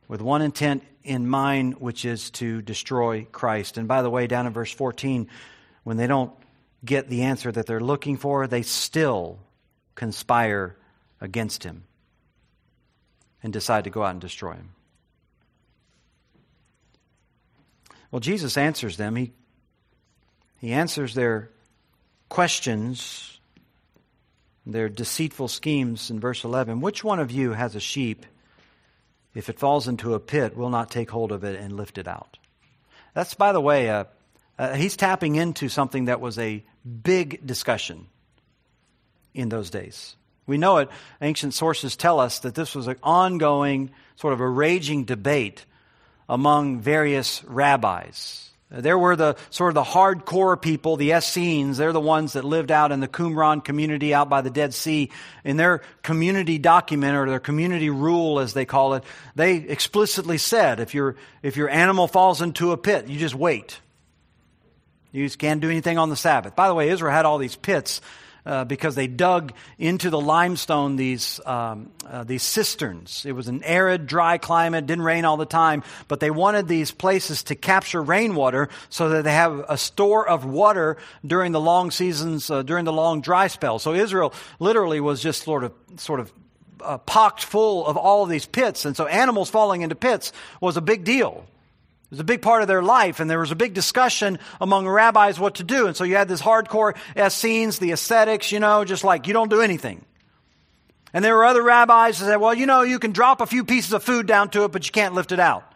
[0.07, 3.77] with one intent in mind, which is to destroy Christ.
[3.77, 5.27] And by the way, down in verse 14,
[5.83, 6.31] when they don't
[6.85, 9.39] get the answer that they're looking for, they still
[9.95, 10.75] conspire
[11.19, 11.83] against him
[13.41, 14.69] and decide to go out and destroy him.
[18.11, 19.15] Well, Jesus answers them.
[19.15, 19.33] He,
[20.59, 21.49] he answers their
[22.29, 23.39] questions,
[24.65, 26.81] their deceitful schemes in verse 11.
[26.81, 28.25] Which one of you has a sheep?
[29.37, 32.07] if it falls into a pit, will not take hold of it and lift it
[32.07, 32.39] out.
[33.13, 34.05] That's, by the way, uh,
[34.57, 36.63] uh, he's tapping into something that was a
[37.03, 38.07] big discussion
[39.35, 40.15] in those days.
[40.47, 40.89] We know it,
[41.21, 45.67] ancient sources tell us that this was an ongoing, sort of a raging debate
[46.29, 48.43] among various rabbis.
[48.69, 51.77] There were the sort of the hardcore people, the Essenes.
[51.77, 55.09] They're the ones that lived out in the Qumran community out by the Dead Sea.
[55.45, 59.05] In their community document or their community rule, as they call it,
[59.35, 63.79] they explicitly said if your, if your animal falls into a pit, you just wait.
[65.13, 66.53] You just can't do anything on the Sabbath.
[66.53, 68.01] By the way, Israel had all these pits
[68.47, 73.25] uh, because they dug into the limestone these, um, uh, these cisterns.
[73.25, 76.91] It was an arid, dry climate, didn't rain all the time, but they wanted these
[76.91, 80.95] places to capture rainwater so that they have a store of water
[81.25, 83.79] during the long seasons, uh, during the long dry spell.
[83.79, 86.31] So Israel literally was just sort of, sort of
[86.81, 88.85] uh, pocked full of all of these pits.
[88.85, 90.31] And so animals falling into pits
[90.61, 91.45] was a big deal.
[92.07, 94.87] It was a big part of their life, and there was a big discussion among
[94.87, 95.87] rabbis what to do.
[95.87, 99.49] And so you had this hardcore Essenes, the ascetics, you know, just like you don't
[99.49, 100.05] do anything.
[101.13, 103.65] And there were other rabbis that said, well, you know, you can drop a few
[103.65, 105.69] pieces of food down to it, but you can't lift it out.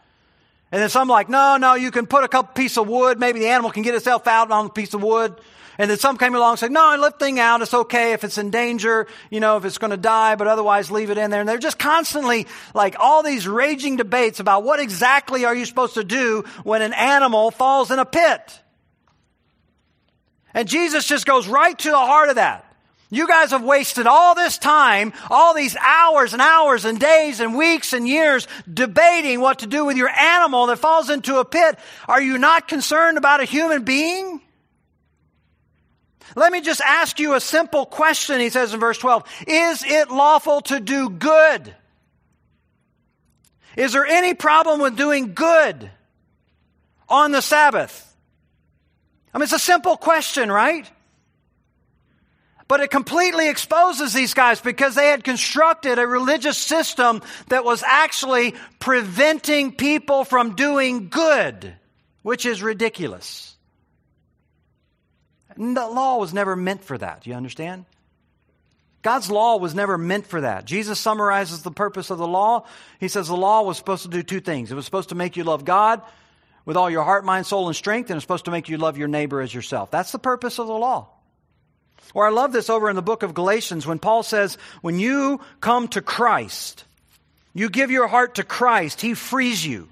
[0.71, 3.19] And then some like, no, no, you can put a couple pieces of wood.
[3.19, 5.39] Maybe the animal can get itself out on a piece of wood.
[5.77, 7.61] And then some came along and said, no, lift thing out.
[7.61, 10.91] It's okay if it's in danger, you know, if it's going to die, but otherwise
[10.91, 11.39] leave it in there.
[11.39, 15.95] And they're just constantly like all these raging debates about what exactly are you supposed
[15.95, 18.59] to do when an animal falls in a pit.
[20.53, 22.70] And Jesus just goes right to the heart of that.
[23.13, 27.57] You guys have wasted all this time, all these hours and hours and days and
[27.57, 31.77] weeks and years debating what to do with your animal that falls into a pit.
[32.07, 34.39] Are you not concerned about a human being?
[36.37, 39.25] Let me just ask you a simple question, he says in verse 12.
[39.45, 41.75] Is it lawful to do good?
[43.75, 45.91] Is there any problem with doing good
[47.09, 48.07] on the Sabbath?
[49.33, 50.89] I mean, it's a simple question, right?
[52.71, 57.83] But it completely exposes these guys because they had constructed a religious system that was
[57.83, 61.73] actually preventing people from doing good,
[62.21, 63.57] which is ridiculous.
[65.57, 67.23] The law was never meant for that.
[67.23, 67.83] Do you understand?
[69.01, 70.63] God's law was never meant for that.
[70.63, 72.65] Jesus summarizes the purpose of the law.
[73.01, 74.71] He says the law was supposed to do two things.
[74.71, 76.01] It was supposed to make you love God
[76.63, 78.97] with all your heart, mind, soul, and strength, and it's supposed to make you love
[78.97, 79.91] your neighbor as yourself.
[79.91, 81.09] That's the purpose of the law.
[82.13, 85.41] Or I love this over in the book of Galatians when Paul says, when you
[85.59, 86.83] come to Christ,
[87.53, 89.89] you give your heart to Christ, He frees you.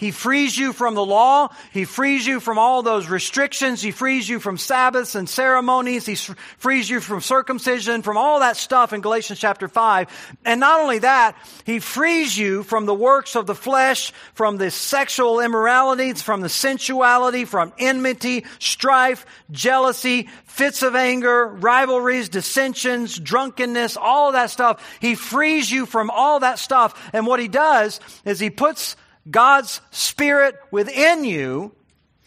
[0.00, 1.54] He frees you from the law.
[1.74, 3.82] He frees you from all those restrictions.
[3.82, 6.06] He frees you from Sabbaths and ceremonies.
[6.06, 10.38] He frees you from circumcision, from all that stuff in Galatians chapter 5.
[10.46, 11.36] And not only that,
[11.66, 16.48] He frees you from the works of the flesh, from the sexual immorality, from the
[16.48, 24.82] sensuality, from enmity, strife, jealousy, fits of anger, rivalries, dissensions, drunkenness, all of that stuff.
[24.98, 27.10] He frees you from all that stuff.
[27.12, 28.96] And what He does is He puts
[29.28, 31.72] God's Spirit within you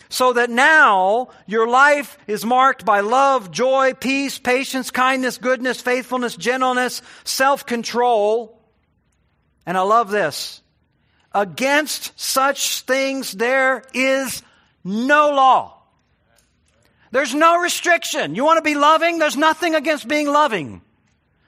[0.09, 6.35] so that now your life is marked by love, joy, peace, patience, kindness, goodness, faithfulness,
[6.35, 8.61] gentleness, self-control.
[9.65, 10.61] And I love this.
[11.31, 14.43] Against such things there is
[14.83, 15.79] no law.
[17.09, 18.35] There's no restriction.
[18.35, 19.17] You want to be loving?
[19.17, 20.81] There's nothing against being loving.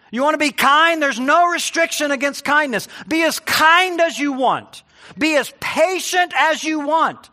[0.10, 1.02] You want to be kind?
[1.02, 2.88] There's no restriction against kindness.
[3.08, 4.82] Be as kind as you want.
[5.18, 7.30] Be as patient as you want.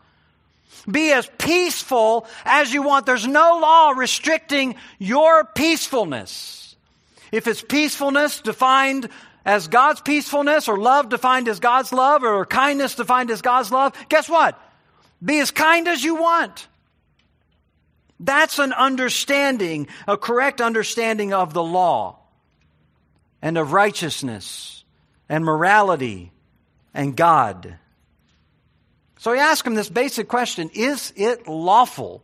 [0.89, 3.05] Be as peaceful as you want.
[3.05, 6.75] There's no law restricting your peacefulness.
[7.31, 9.09] If it's peacefulness defined
[9.45, 13.93] as God's peacefulness, or love defined as God's love, or kindness defined as God's love,
[14.07, 14.59] guess what?
[15.23, 16.67] Be as kind as you want.
[18.19, 22.19] That's an understanding, a correct understanding of the law
[23.41, 24.83] and of righteousness
[25.27, 26.32] and morality
[26.93, 27.77] and God.
[29.19, 32.23] So he asked him this basic question Is it lawful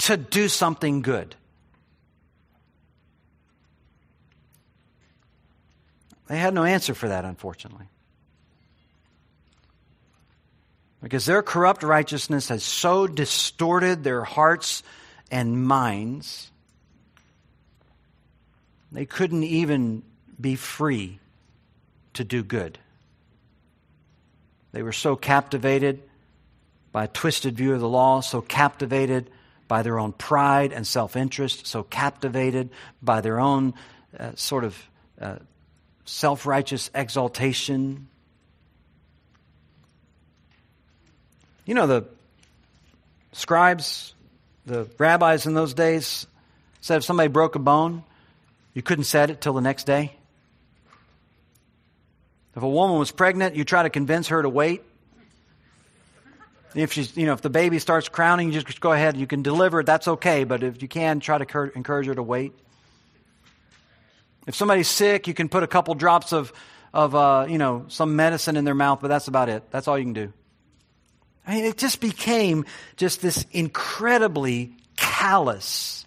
[0.00, 1.34] to do something good?
[6.28, 7.86] They had no answer for that, unfortunately.
[11.02, 14.82] Because their corrupt righteousness has so distorted their hearts
[15.30, 16.50] and minds,
[18.90, 20.02] they couldn't even
[20.40, 21.18] be free
[22.14, 22.78] to do good.
[24.72, 26.02] They were so captivated
[26.92, 29.30] by a twisted view of the law, so captivated
[29.66, 32.70] by their own pride and self interest, so captivated
[33.02, 33.74] by their own
[34.18, 34.76] uh, sort of
[35.20, 35.36] uh,
[36.04, 38.08] self righteous exaltation.
[41.66, 42.06] You know, the
[43.32, 44.14] scribes,
[44.64, 46.26] the rabbis in those days
[46.80, 48.04] said if somebody broke a bone,
[48.72, 50.17] you couldn't set it till the next day.
[52.58, 54.82] If a woman was pregnant, you try to convince her to wait.
[56.74, 59.16] If she's, you know, if the baby starts crowning, you just go ahead.
[59.16, 59.86] You can deliver it.
[59.86, 60.42] That's okay.
[60.42, 62.52] But if you can, try to encourage her to wait.
[64.48, 66.52] If somebody's sick, you can put a couple drops of,
[66.92, 69.62] of uh, you know, some medicine in their mouth, but that's about it.
[69.70, 70.32] That's all you can do.
[71.46, 72.64] I mean, it just became
[72.96, 76.04] just this incredibly callous,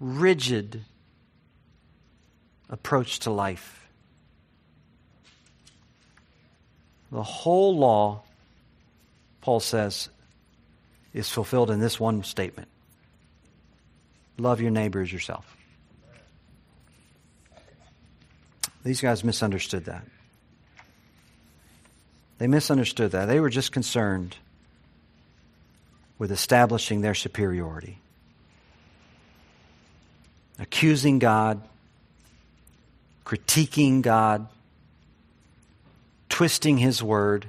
[0.00, 0.80] rigid
[2.68, 3.85] approach to life.
[7.12, 8.22] The whole law,
[9.40, 10.08] Paul says,
[11.14, 12.68] is fulfilled in this one statement
[14.38, 15.56] love your neighbor as yourself.
[18.84, 20.04] These guys misunderstood that.
[22.38, 23.26] They misunderstood that.
[23.26, 24.36] They were just concerned
[26.18, 27.98] with establishing their superiority,
[30.58, 31.62] accusing God,
[33.24, 34.48] critiquing God,
[36.36, 37.46] twisting his word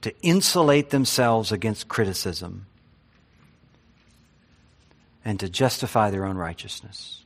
[0.00, 2.64] to insulate themselves against criticism
[5.22, 7.22] and to justify their own righteousness.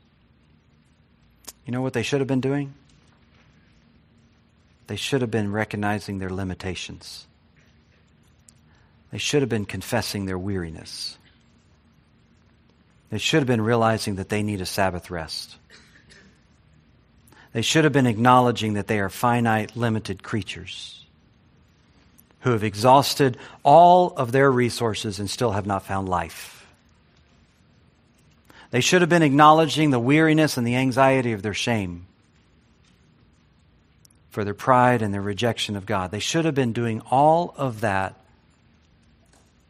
[1.65, 2.75] You know what they should have been doing?
[4.89, 7.25] They should have been recognizing their limitations.
[9.13, 11.17] They should have been confessing their weariness.
[13.11, 15.55] They should have been realizing that they need a Sabbath rest.
[17.55, 21.01] They should have been acknowledging that they are finite, limited creatures
[22.41, 26.67] who have exhausted all of their resources and still have not found life.
[28.73, 32.07] They should have been acknowledging the weariness and the anxiety of their shame
[34.31, 36.11] for their pride and their rejection of God.
[36.11, 38.17] They should have been doing all of that,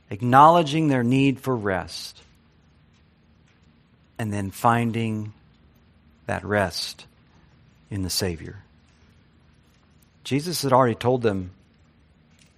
[0.09, 2.19] acknowledging their need for rest,
[4.19, 5.35] and then finding
[6.25, 7.05] that rest
[7.95, 8.57] in the Savior.
[10.25, 11.53] Jesus had already told them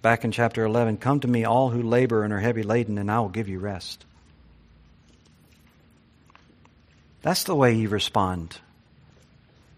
[0.01, 3.11] back in chapter 11 Come to me, all who labor and are heavy laden, and
[3.11, 4.03] I will give you rest.
[7.21, 8.57] That's the way you respond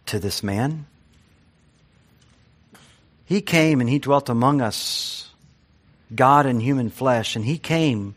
[0.05, 0.86] to this man.
[3.26, 5.30] He came and he dwelt among us,
[6.16, 8.16] God in human flesh, and he came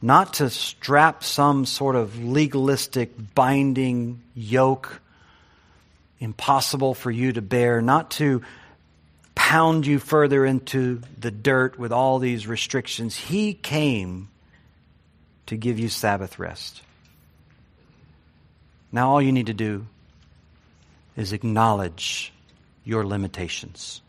[0.00, 5.01] not to strap some sort of legalistic binding yoke
[6.22, 8.42] impossible for you to bear, not to
[9.34, 13.16] pound you further into the dirt with all these restrictions.
[13.16, 14.28] He came
[15.46, 16.80] to give you Sabbath rest.
[18.92, 19.86] Now, all you need to do
[21.16, 22.32] is acknowledge
[22.84, 24.00] your limitations.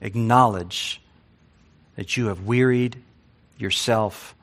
[0.00, 1.00] Acknowledge
[1.94, 2.96] that you have wearied
[3.56, 4.34] yourself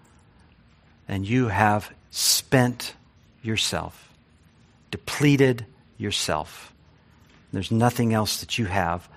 [1.08, 2.94] and you have spent
[3.44, 4.14] yourself,
[4.90, 5.66] depleted
[6.02, 6.74] yourself.
[7.54, 9.08] There's nothing else that you have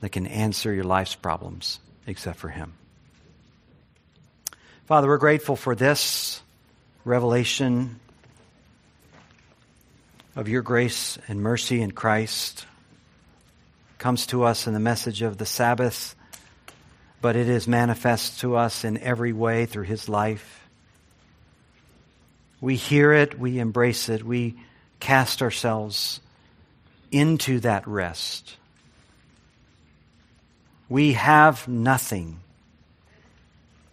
[0.00, 2.74] that can answer your life's problems except for Him.
[4.86, 6.40] Father, we're grateful for this
[7.04, 7.98] revelation
[10.34, 12.66] of your grace and mercy in Christ.
[13.98, 16.14] Comes to us in the message of the Sabbath,
[17.20, 20.68] but it is manifest to us in every way through His life.
[22.60, 24.56] We hear it, we embrace it, we
[25.00, 26.20] cast ourselves
[27.10, 28.56] into that rest.
[30.88, 32.40] We have nothing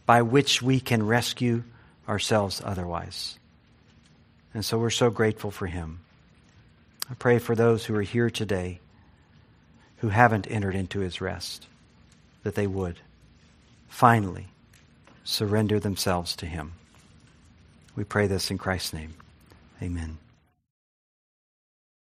[0.06, 1.64] by which we can rescue
[2.08, 3.38] ourselves otherwise.
[4.54, 6.00] And so we're so grateful for him.
[7.10, 8.80] I pray for those who are here today
[9.98, 11.66] who haven't entered into his rest,
[12.44, 13.00] that they would
[13.88, 14.48] finally
[15.24, 16.74] surrender themselves to him.
[17.96, 19.14] We pray this in Christ's name.
[19.82, 20.18] Amen.